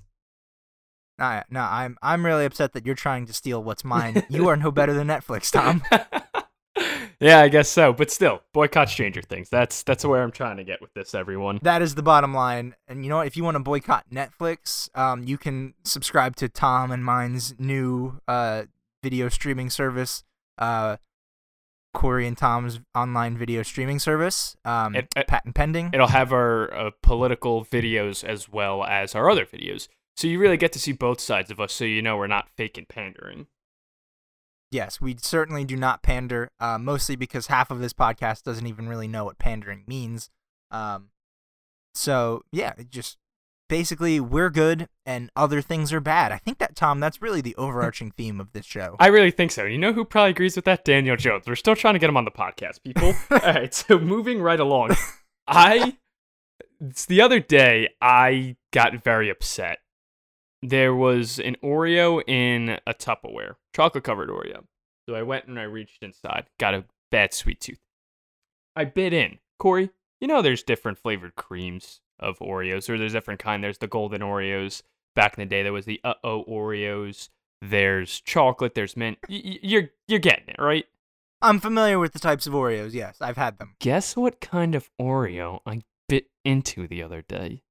No, 1.17 1.41
no, 1.49 1.61
I'm 1.61 1.97
I'm 2.01 2.25
really 2.25 2.45
upset 2.45 2.73
that 2.73 2.85
you're 2.85 2.95
trying 2.95 3.25
to 3.27 3.33
steal 3.33 3.63
what's 3.63 3.83
mine. 3.85 4.25
you 4.29 4.47
are 4.49 4.57
no 4.57 4.71
better 4.71 4.93
than 4.93 5.07
Netflix, 5.07 5.51
Tom. 5.53 5.81
yeah, 7.21 7.39
I 7.39 7.47
guess 7.47 7.69
so. 7.69 7.93
But 7.93 8.11
still, 8.11 8.41
boycott 8.53 8.89
Stranger 8.89 9.21
Things. 9.21 9.47
That's 9.49 9.81
that's 9.83 10.03
where 10.05 10.21
I'm 10.21 10.31
trying 10.31 10.57
to 10.57 10.63
get 10.65 10.81
with 10.81 10.93
this, 10.93 11.15
everyone. 11.15 11.59
That 11.61 11.81
is 11.81 11.95
the 11.95 12.03
bottom 12.03 12.33
line. 12.33 12.75
And 12.87 13.03
you 13.05 13.09
know 13.09 13.17
what? 13.17 13.27
If 13.27 13.37
you 13.37 13.43
want 13.45 13.55
to 13.55 13.59
boycott 13.61 14.05
Netflix, 14.11 14.89
um, 14.97 15.23
you 15.23 15.37
can 15.37 15.73
subscribe 15.83 16.35
to 16.37 16.49
Tom 16.49 16.91
and 16.91 17.03
mine's 17.05 17.55
new 17.57 18.19
uh 18.27 18.63
video 19.01 19.29
streaming 19.29 19.69
service, 19.69 20.23
uh, 20.57 20.97
Corey 21.93 22.27
and 22.27 22.37
Tom's 22.37 22.79
online 22.93 23.37
video 23.37 23.63
streaming 23.63 23.99
service. 23.99 24.57
Um, 24.65 24.95
It- 24.95 25.07
it- 25.15 25.27
patent 25.27 25.55
pending. 25.55 25.91
It'll 25.93 26.07
have 26.07 26.33
our 26.33 26.73
uh, 26.73 26.89
political 27.01 27.63
videos 27.63 28.23
as 28.23 28.49
well 28.49 28.83
as 28.83 29.15
our 29.15 29.29
other 29.29 29.45
videos. 29.45 29.87
So 30.17 30.27
you 30.27 30.39
really 30.39 30.57
get 30.57 30.71
to 30.73 30.79
see 30.79 30.93
both 30.93 31.19
sides 31.19 31.51
of 31.51 31.59
us 31.59 31.73
so 31.73 31.83
you 31.83 32.01
know 32.01 32.17
we're 32.17 32.27
not 32.27 32.49
fake 32.55 32.77
and 32.77 32.87
pandering. 32.87 33.47
Yes, 34.71 34.99
we 34.99 35.15
certainly 35.21 35.63
do 35.63 35.75
not 35.75 36.03
pander, 36.03 36.49
uh, 36.59 36.77
mostly 36.77 37.15
because 37.15 37.47
half 37.47 37.69
of 37.71 37.79
this 37.79 37.93
podcast 37.93 38.43
doesn't 38.43 38.67
even 38.67 38.89
really 38.89 39.07
know 39.07 39.25
what 39.25 39.37
pandering 39.37 39.83
means. 39.87 40.29
Um, 40.71 41.09
so 41.93 42.43
yeah, 42.51 42.73
just 42.89 43.17
basically 43.67 44.19
we're 44.19 44.49
good 44.49 44.87
and 45.05 45.29
other 45.35 45.61
things 45.61 45.91
are 45.93 45.99
bad. 45.99 46.31
I 46.31 46.37
think 46.37 46.57
that 46.59 46.75
Tom, 46.75 46.99
that's 46.99 47.21
really 47.21 47.41
the 47.41 47.55
overarching 47.57 48.11
theme 48.11 48.39
of 48.39 48.53
this 48.53 48.65
show. 48.65 48.95
I 48.99 49.07
really 49.07 49.31
think 49.31 49.51
so. 49.51 49.65
You 49.65 49.77
know 49.77 49.93
who 49.93 50.05
probably 50.05 50.31
agrees 50.31 50.55
with 50.55 50.65
that? 50.65 50.85
Daniel 50.85 51.15
Jones. 51.15 51.45
We're 51.47 51.55
still 51.55 51.75
trying 51.75 51.95
to 51.95 51.99
get 51.99 52.09
him 52.09 52.17
on 52.17 52.25
the 52.25 52.31
podcast, 52.31 52.83
people. 52.83 53.13
All 53.31 53.39
right, 53.39 53.73
so 53.73 53.99
moving 53.99 54.41
right 54.41 54.59
along. 54.59 54.95
I 55.47 55.97
it's 56.81 57.05
the 57.05 57.21
other 57.21 57.39
day 57.39 57.89
I 58.01 58.55
got 58.71 59.03
very 59.03 59.29
upset. 59.29 59.79
There 60.69 60.95
was 60.95 61.39
an 61.39 61.55
Oreo 61.63 62.21
in 62.27 62.79
a 62.87 62.93
Tupperware, 62.93 63.55
chocolate 63.75 64.03
covered 64.03 64.29
Oreo. 64.29 64.65
So 65.07 65.15
I 65.15 65.21
went 65.21 65.45
and 65.47 65.59
I 65.59 65.63
reached 65.63 66.01
inside, 66.01 66.47
got 66.59 66.73
a 66.73 66.85
bad 67.11 67.33
sweet 67.33 67.61
tooth. 67.61 67.79
I 68.75 68.85
bit 68.85 69.13
in. 69.13 69.39
Corey, 69.59 69.91
you 70.19 70.27
know 70.27 70.41
there's 70.41 70.63
different 70.63 70.97
flavored 70.97 71.35
creams 71.35 72.01
of 72.19 72.39
Oreos, 72.39 72.89
or 72.89 72.97
there's 72.97 73.13
different 73.13 73.39
kind. 73.39 73.63
There's 73.63 73.77
the 73.77 73.87
golden 73.87 74.21
Oreos. 74.21 74.81
Back 75.15 75.37
in 75.37 75.41
the 75.43 75.49
day, 75.49 75.63
there 75.63 75.71
was 75.73 75.85
the 75.85 76.01
uh 76.03 76.15
oh 76.23 76.43
Oreos. 76.45 77.29
There's 77.61 78.19
chocolate. 78.21 78.73
There's 78.75 78.97
mint. 78.97 79.17
Y- 79.29 79.41
y- 79.45 79.59
you're 79.61 79.89
you're 80.07 80.19
getting 80.19 80.49
it 80.49 80.59
right. 80.59 80.85
I'm 81.41 81.59
familiar 81.59 81.99
with 81.99 82.13
the 82.13 82.19
types 82.19 82.47
of 82.47 82.53
Oreos. 82.53 82.93
Yes, 82.93 83.17
I've 83.21 83.37
had 83.37 83.59
them. 83.59 83.75
Guess 83.79 84.17
what 84.17 84.41
kind 84.41 84.73
of 84.75 84.89
Oreo 84.99 85.59
I 85.65 85.83
bit 86.09 86.25
into 86.43 86.87
the 86.87 87.03
other 87.03 87.21
day? 87.21 87.61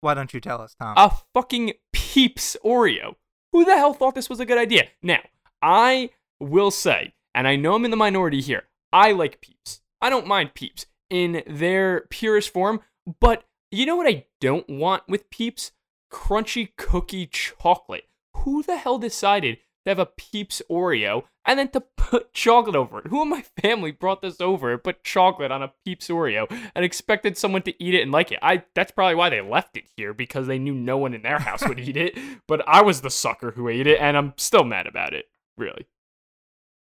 Why 0.00 0.14
don't 0.14 0.32
you 0.32 0.40
tell 0.40 0.60
us, 0.60 0.74
Tom? 0.74 0.94
A 0.96 1.12
fucking 1.34 1.74
Peeps 1.92 2.56
Oreo. 2.64 3.16
Who 3.52 3.64
the 3.64 3.76
hell 3.76 3.92
thought 3.92 4.14
this 4.14 4.30
was 4.30 4.40
a 4.40 4.46
good 4.46 4.58
idea? 4.58 4.84
Now, 5.02 5.20
I 5.60 6.10
will 6.38 6.70
say, 6.70 7.14
and 7.34 7.46
I 7.46 7.56
know 7.56 7.74
I'm 7.74 7.84
in 7.84 7.90
the 7.90 7.96
minority 7.96 8.40
here, 8.40 8.64
I 8.92 9.12
like 9.12 9.40
Peeps. 9.40 9.82
I 10.00 10.08
don't 10.08 10.26
mind 10.26 10.54
Peeps 10.54 10.86
in 11.10 11.42
their 11.46 12.06
purest 12.10 12.50
form, 12.52 12.80
but 13.20 13.44
you 13.70 13.84
know 13.86 13.96
what 13.96 14.08
I 14.08 14.26
don't 14.40 14.68
want 14.68 15.02
with 15.08 15.30
Peeps? 15.30 15.72
Crunchy 16.10 16.70
cookie 16.76 17.26
chocolate. 17.26 18.08
Who 18.38 18.62
the 18.62 18.78
hell 18.78 18.98
decided 18.98 19.58
to 19.90 20.00
have 20.00 20.08
a 20.08 20.10
Peeps 20.16 20.62
Oreo 20.70 21.24
and 21.44 21.58
then 21.58 21.68
to 21.68 21.80
put 21.80 22.32
chocolate 22.34 22.76
over 22.76 23.00
it? 23.00 23.08
Who 23.08 23.22
in 23.22 23.28
my 23.28 23.42
family 23.60 23.90
brought 23.90 24.22
this 24.22 24.40
over 24.40 24.72
and 24.72 24.82
put 24.82 25.04
chocolate 25.04 25.50
on 25.50 25.62
a 25.62 25.72
Peeps 25.84 26.08
Oreo 26.08 26.46
and 26.74 26.84
expected 26.84 27.36
someone 27.36 27.62
to 27.62 27.82
eat 27.82 27.94
it 27.94 28.02
and 28.02 28.12
like 28.12 28.32
it? 28.32 28.38
I 28.42 28.64
that's 28.74 28.92
probably 28.92 29.14
why 29.16 29.30
they 29.30 29.40
left 29.40 29.76
it 29.76 29.84
here 29.96 30.14
because 30.14 30.46
they 30.46 30.58
knew 30.58 30.74
no 30.74 30.98
one 30.98 31.14
in 31.14 31.22
their 31.22 31.38
house 31.38 31.66
would 31.66 31.80
eat 31.80 31.96
it. 31.96 32.18
But 32.46 32.66
I 32.66 32.82
was 32.82 33.00
the 33.00 33.10
sucker 33.10 33.52
who 33.52 33.68
ate 33.68 33.86
it 33.86 34.00
and 34.00 34.16
I'm 34.16 34.34
still 34.36 34.64
mad 34.64 34.86
about 34.86 35.14
it. 35.14 35.26
Really. 35.56 35.86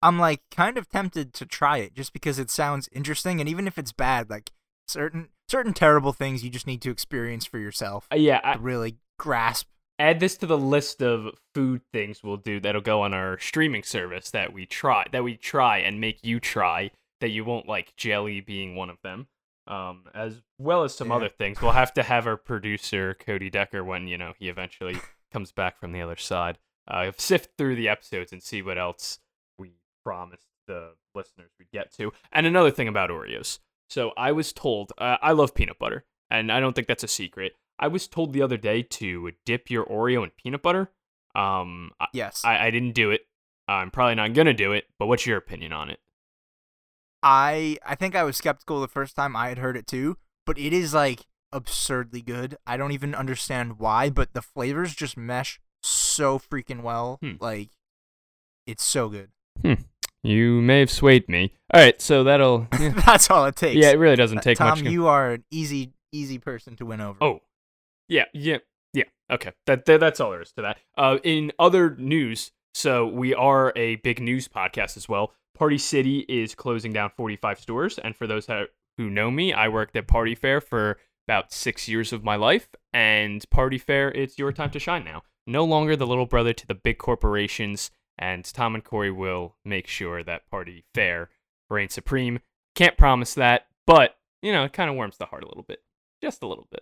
I'm 0.01 0.17
like 0.17 0.41
kind 0.51 0.77
of 0.77 0.89
tempted 0.89 1.33
to 1.33 1.45
try 1.45 1.79
it 1.79 1.93
just 1.93 2.13
because 2.13 2.39
it 2.39 2.49
sounds 2.49 2.88
interesting, 2.93 3.39
and 3.39 3.49
even 3.49 3.67
if 3.67 3.77
it's 3.77 3.91
bad, 3.91 4.29
like 4.29 4.51
certain 4.88 5.29
certain 5.47 5.73
terrible 5.73 6.13
things 6.13 6.43
you 6.43 6.49
just 6.49 6.67
need 6.67 6.81
to 6.81 6.91
experience 6.91 7.45
for 7.45 7.57
yourself 7.59 8.07
Uh, 8.12 8.15
yeah, 8.15 8.39
I, 8.43 8.53
to 8.53 8.59
really 8.59 8.97
grasp. 9.17 9.67
Add 9.99 10.19
this 10.19 10.38
to 10.38 10.45
the 10.47 10.57
list 10.57 11.01
of 11.01 11.35
food 11.53 11.81
things 11.93 12.23
we'll 12.23 12.38
do 12.38 12.59
that'll 12.59 12.81
go 12.81 13.01
on 13.01 13.13
our 13.13 13.38
streaming 13.39 13.83
service 13.83 14.31
that 14.31 14.53
we 14.53 14.65
try 14.65 15.05
that 15.12 15.23
we 15.23 15.35
try 15.35 15.77
and 15.79 15.99
make 15.99 16.19
you 16.23 16.39
try 16.39 16.89
that 17.21 17.29
you 17.29 17.43
won't 17.43 17.67
like 17.67 17.93
jelly 17.97 18.39
being 18.39 18.75
one 18.75 18.89
of 18.89 18.97
them. 19.03 19.27
Um 19.67 20.05
as 20.15 20.41
well 20.57 20.83
as 20.83 20.95
some 20.95 21.09
Yeah. 21.09 21.15
other 21.17 21.29
things. 21.29 21.62
We'll 21.62 21.73
have 21.73 21.93
to 21.95 22.03
have 22.03 22.25
our 22.25 22.38
producer 22.38 23.13
cody 23.19 23.49
decker 23.49 23.83
when 23.83 24.07
you 24.07 24.17
know 24.17 24.33
he 24.39 24.47
eventually 24.49 24.97
comes 25.31 25.51
back 25.51 25.77
from 25.79 25.91
the 25.91 26.01
other 26.01 26.15
side 26.15 26.57
uh 26.88 27.12
sift 27.17 27.51
through 27.57 27.75
the 27.75 27.89
episodes 27.89 28.31
and 28.31 28.41
see 28.41 28.62
what 28.62 28.77
else 28.77 29.19
we 29.59 29.73
promised 30.03 30.47
the 30.65 30.93
listeners 31.13 31.51
we'd 31.59 31.71
get 31.71 31.91
to. 31.97 32.13
And 32.31 32.45
another 32.47 32.71
thing 32.71 32.88
about 32.88 33.09
oreos. 33.09 33.59
So 33.89 34.12
i 34.17 34.31
was 34.31 34.53
told 34.53 34.93
uh, 34.97 35.17
i 35.21 35.31
love 35.33 35.53
peanut 35.53 35.77
butter 35.79 36.05
and 36.31 36.51
i 36.51 36.59
don't 36.59 36.73
think 36.73 36.88
that's 36.88 37.03
a 37.03 37.07
secret 37.07 37.53
I 37.79 37.87
was 37.87 38.07
told 38.07 38.33
the 38.33 38.41
other 38.41 38.57
day 38.57 38.83
to 38.83 39.31
dip 39.45 39.69
your 39.69 39.85
Oreo 39.85 40.23
in 40.23 40.31
peanut 40.31 40.61
butter. 40.61 40.91
Um, 41.35 41.91
Yes, 42.13 42.43
I, 42.43 42.67
I 42.67 42.71
didn't 42.71 42.93
do 42.93 43.11
it. 43.11 43.21
I'm 43.67 43.91
probably 43.91 44.15
not 44.15 44.33
gonna 44.33 44.53
do 44.53 44.71
it. 44.73 44.85
But 44.97 45.07
what's 45.07 45.25
your 45.25 45.37
opinion 45.37 45.71
on 45.73 45.89
it? 45.89 45.99
I 47.21 47.77
I 47.85 47.95
think 47.95 48.15
I 48.15 48.23
was 48.23 48.37
skeptical 48.37 48.81
the 48.81 48.87
first 48.87 49.15
time 49.15 49.35
I 49.35 49.49
had 49.49 49.57
heard 49.57 49.77
it 49.77 49.87
too, 49.87 50.17
but 50.45 50.57
it 50.57 50.73
is 50.73 50.93
like 50.93 51.21
absurdly 51.51 52.21
good. 52.21 52.57
I 52.65 52.77
don't 52.77 52.91
even 52.91 53.13
understand 53.13 53.79
why, 53.79 54.09
but 54.09 54.33
the 54.33 54.41
flavors 54.41 54.95
just 54.95 55.17
mesh 55.17 55.59
so 55.83 56.39
freaking 56.39 56.81
well. 56.81 57.17
Hmm. 57.21 57.33
Like 57.39 57.69
it's 58.65 58.83
so 58.83 59.09
good. 59.09 59.29
You 60.23 60.61
may 60.61 60.79
have 60.79 60.91
swayed 60.91 61.29
me. 61.29 61.53
All 61.73 61.79
right, 61.81 62.01
so 62.01 62.23
that'll. 62.25 62.67
Yeah, 62.79 62.89
That's 63.05 63.29
all 63.29 63.45
it 63.45 63.55
takes. 63.55 63.75
yeah, 63.77 63.89
it 63.91 63.99
really 63.99 64.15
doesn't 64.17 64.39
Uh, 64.39 64.41
take 64.41 64.57
Tom, 64.57 64.79
much. 64.81 64.81
you 64.91 65.07
are 65.07 65.31
an 65.33 65.43
easy 65.51 65.93
easy 66.11 66.39
person 66.39 66.75
to 66.77 66.85
win 66.85 66.99
over. 67.01 67.17
Oh, 67.21 67.41
yeah, 68.09 68.25
yeah, 68.33 68.57
yeah. 68.93 69.05
Okay, 69.31 69.51
that, 69.65 69.85
that 69.85 69.99
that's 69.99 70.19
all 70.19 70.31
there 70.31 70.41
is 70.41 70.51
to 70.53 70.63
that. 70.63 70.77
Uh, 70.97 71.17
in 71.23 71.51
other 71.59 71.95
news, 71.95 72.51
so 72.73 73.07
we 73.07 73.33
are 73.33 73.71
a 73.75 73.95
big 73.97 74.19
news 74.19 74.47
podcast 74.47 74.97
as 74.97 75.07
well. 75.07 75.33
Party 75.57 75.77
City 75.77 76.19
is 76.29 76.55
closing 76.55 76.93
down 76.93 77.11
45 77.15 77.59
stores, 77.59 77.99
and 77.99 78.15
for 78.15 78.27
those 78.27 78.47
who 78.97 79.09
know 79.09 79.29
me, 79.29 79.53
I 79.53 79.67
worked 79.67 79.95
at 79.95 80.07
Party 80.07 80.35
Fair 80.35 80.61
for 80.61 80.97
about 81.27 81.53
six 81.53 81.87
years 81.87 82.11
of 82.11 82.23
my 82.23 82.35
life, 82.35 82.69
and 82.93 83.47
Party 83.49 83.77
Fair, 83.77 84.11
it's 84.11 84.39
your 84.39 84.51
time 84.51 84.71
to 84.71 84.79
shine 84.79 85.03
now. 85.03 85.23
No 85.45 85.63
longer 85.63 85.95
the 85.95 86.07
little 86.07 86.25
brother 86.25 86.53
to 86.53 86.67
the 86.67 86.75
big 86.75 86.97
corporations, 86.97 87.91
and 88.17 88.43
Tom 88.45 88.75
and 88.75 88.83
Corey 88.83 89.11
will 89.11 89.55
make 89.63 89.87
sure 89.87 90.23
that 90.23 90.49
Party 90.49 90.85
Fair 90.93 91.29
reigns 91.69 91.93
supreme. 91.93 92.39
Can't 92.75 92.97
promise 92.97 93.33
that, 93.35 93.67
but 93.85 94.15
you 94.41 94.51
know, 94.51 94.63
it 94.63 94.73
kind 94.73 94.89
of 94.89 94.95
warms 94.95 95.17
the 95.17 95.25
heart 95.25 95.43
a 95.43 95.47
little 95.47 95.63
bit, 95.63 95.79
just 96.21 96.41
a 96.41 96.47
little 96.47 96.67
bit. 96.71 96.81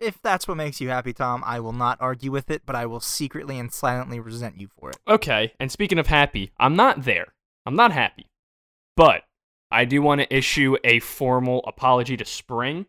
If 0.00 0.20
that's 0.22 0.46
what 0.46 0.56
makes 0.56 0.80
you 0.80 0.88
happy, 0.88 1.12
Tom, 1.12 1.42
I 1.46 1.60
will 1.60 1.72
not 1.72 1.98
argue 2.00 2.30
with 2.30 2.50
it, 2.50 2.62
but 2.66 2.76
I 2.76 2.86
will 2.86 3.00
secretly 3.00 3.58
and 3.58 3.72
silently 3.72 4.20
resent 4.20 4.60
you 4.60 4.68
for 4.78 4.90
it. 4.90 4.98
Okay, 5.06 5.52
and 5.58 5.70
speaking 5.72 5.98
of 5.98 6.06
happy, 6.06 6.52
I'm 6.58 6.76
not 6.76 7.04
there. 7.04 7.34
I'm 7.66 7.76
not 7.76 7.92
happy. 7.92 8.26
But 8.96 9.24
I 9.70 9.84
do 9.84 10.02
want 10.02 10.20
to 10.20 10.34
issue 10.34 10.76
a 10.84 11.00
formal 11.00 11.64
apology 11.66 12.16
to 12.16 12.24
Spring. 12.24 12.86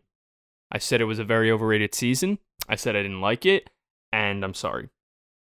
I 0.72 0.78
said 0.78 1.00
it 1.00 1.04
was 1.04 1.18
a 1.18 1.24
very 1.24 1.50
overrated 1.50 1.94
season. 1.94 2.38
I 2.68 2.76
said 2.76 2.96
I 2.96 3.02
didn't 3.02 3.20
like 3.20 3.44
it, 3.44 3.70
and 4.12 4.44
I'm 4.44 4.54
sorry. 4.54 4.88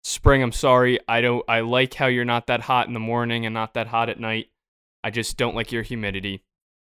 Spring, 0.03 0.43
I'm 0.43 0.51
sorry. 0.51 0.99
I 1.07 1.21
don't 1.21 1.43
I 1.47 1.61
like 1.61 1.95
how 1.95 2.05
you're 2.07 2.25
not 2.25 2.47
that 2.47 2.61
hot 2.61 2.87
in 2.87 2.93
the 2.93 2.99
morning 2.99 3.45
and 3.45 3.53
not 3.53 3.73
that 3.73 3.87
hot 3.87 4.09
at 4.09 4.19
night. 4.19 4.49
I 5.03 5.09
just 5.09 5.37
don't 5.37 5.55
like 5.55 5.71
your 5.71 5.81
humidity. 5.81 6.43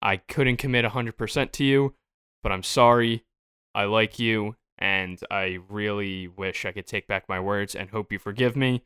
I 0.03 0.17
couldn't 0.17 0.57
commit 0.57 0.85
100% 0.85 1.53
to 1.53 1.65
you, 1.65 1.95
but 2.43 2.53
I'm 2.53 2.63
sorry. 2.63 3.25
I 3.77 3.85
like 3.85 4.19
you, 4.19 4.57
and 4.79 5.21
I 5.31 5.59
really 5.69 6.29
wish 6.29 6.65
I 6.65 6.73
could 6.73 6.87
take 6.87 7.07
back 7.07 7.29
my 7.29 7.39
words 7.39 7.75
and 7.75 7.91
hope 7.91 8.11
you 8.11 8.19
forgive 8.19 8.57
me 8.57 8.83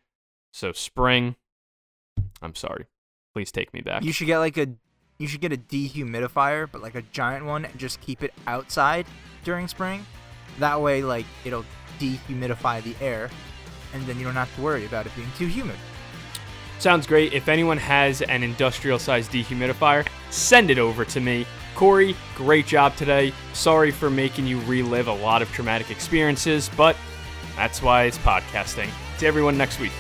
So 0.53 0.73
spring. 0.73 1.37
I'm 2.43 2.57
sorry. 2.57 2.87
Please 3.33 3.53
take 3.53 3.73
me 3.73 3.83
back. 3.83 4.03
You 4.03 4.13
should 4.13 4.27
get 4.27 4.39
like 4.39 4.59
a 4.59 4.67
you 5.19 5.29
should 5.29 5.41
get 5.41 5.53
a 5.53 5.57
dehumidifier, 5.57 6.69
but 6.71 6.83
like 6.83 6.97
a 6.97 7.03
giant 7.03 7.45
one, 7.47 7.65
and 7.67 7.79
just 7.79 8.01
keep 8.01 8.25
it 8.25 8.35
outside 8.49 9.07
during 9.45 9.69
spring. 9.69 10.05
That 10.59 10.81
way, 10.81 11.05
like 11.05 11.27
it'll 11.45 11.65
dehumidify 12.01 12.83
the 12.83 12.97
air, 13.05 13.31
and 13.95 14.05
then 14.07 14.19
you 14.19 14.25
don't 14.25 14.35
have 14.35 14.53
to 14.57 14.61
worry 14.61 14.87
about 14.87 15.07
it 15.07 15.15
being 15.15 15.31
too 15.39 15.47
humid. 15.47 15.77
Sounds 16.81 17.07
great. 17.07 17.33
If 17.33 17.49
anyone 17.49 17.79
has 17.79 18.23
an 18.23 18.43
industrial 18.43 18.99
sized 18.99 19.31
dehumidifier, 19.31 20.09
send 20.31 20.71
it 20.71 20.79
over 20.79 21.05
to 21.05 21.21
me. 21.21 21.47
Corey, 21.75 22.15
great 22.35 22.67
job 22.67 22.97
today. 22.97 23.33
Sorry 23.53 23.91
for 23.91 24.11
making 24.11 24.47
you 24.47 24.61
relive 24.61 25.09
a 25.09 25.15
lot 25.15 25.43
of 25.43 25.51
traumatic 25.53 25.91
experiences, 25.91 26.71
but 26.77 26.97
that's 27.57 27.83
why 27.83 28.05
it's 28.05 28.19
podcasting. 28.19 28.91
See 29.19 29.27
everyone 29.27 29.57
next 29.57 29.81
week. 29.81 29.93